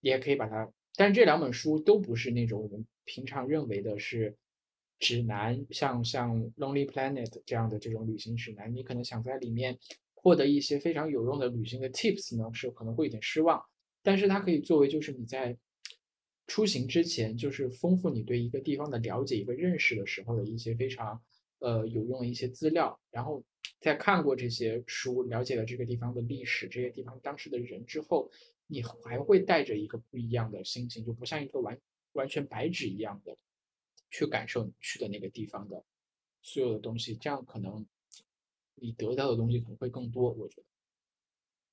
[0.00, 4.36] 也可以把它，但是这两本书都不是那种我们平常认为的是
[4.98, 9.78] 指南，像像 Lonely Planet 这样的这种旅行指南，你可能想在里面
[10.14, 13.62] 获得一些非常有用的旅行的 tips 呢，是可能会有点失望。
[14.02, 15.56] 但是它可以作为就是你在
[16.46, 21.22] 出行之前，就是丰富你对一个地方的了解、一个认识的时候的一些非常
[21.58, 23.42] 呃有用的一些资料，然后
[23.80, 28.30] 在看过这些书，了解了这个地方的历史，这些地方当时的人之后，
[28.66, 31.78] 你还会带着一个不一样的心情，就不像一个完
[32.12, 33.36] 完全白纸一样的
[34.14, 35.84] 去感受你去的那个地方的
[36.40, 37.84] 所有的东西，这样可能
[38.76, 40.66] 你得到的东西可能会更多，我觉得。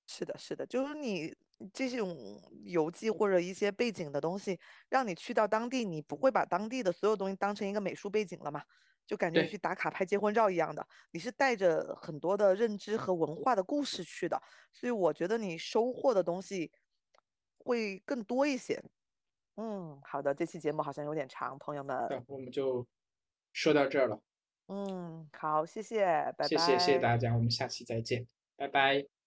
[0.08, 1.36] 是的，是的，就是你
[1.72, 4.60] 这种游记或者一些背景的东西，
[4.90, 8.64] 让你去到当地，你不会把当地的所有东西当成一个美术背景了嘛？
[9.06, 14.42] 就感觉对去打卡拍结婚照一样的，你是带着很多的认知和文化的故事去的，
[14.74, 16.72] 所以我觉得你收获的东西
[17.60, 18.84] 会更多一些。
[19.58, 22.08] 嗯，好的，这期节目好像有点长，朋友们。
[22.10, 22.86] 那我们就
[23.54, 24.22] 说到这儿了，
[24.68, 28.26] 嗯，好，谢谢，拜拜谢谢谢谢大家，我们下期再见，
[28.56, 29.21] 拜拜。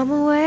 [0.00, 0.39] I'm away.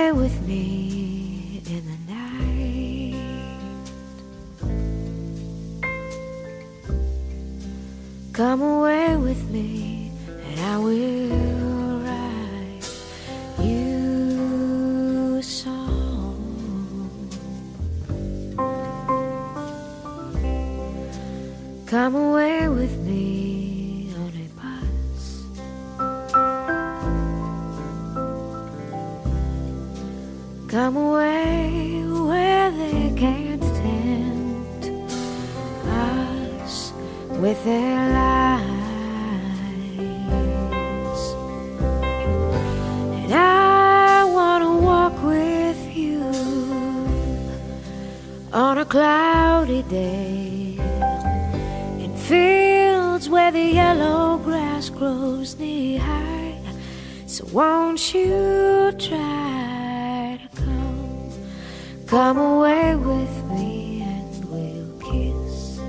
[62.13, 65.79] Come away with me and we'll kiss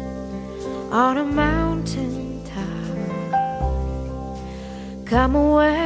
[0.90, 2.96] on a mountain top.
[5.05, 5.84] Come away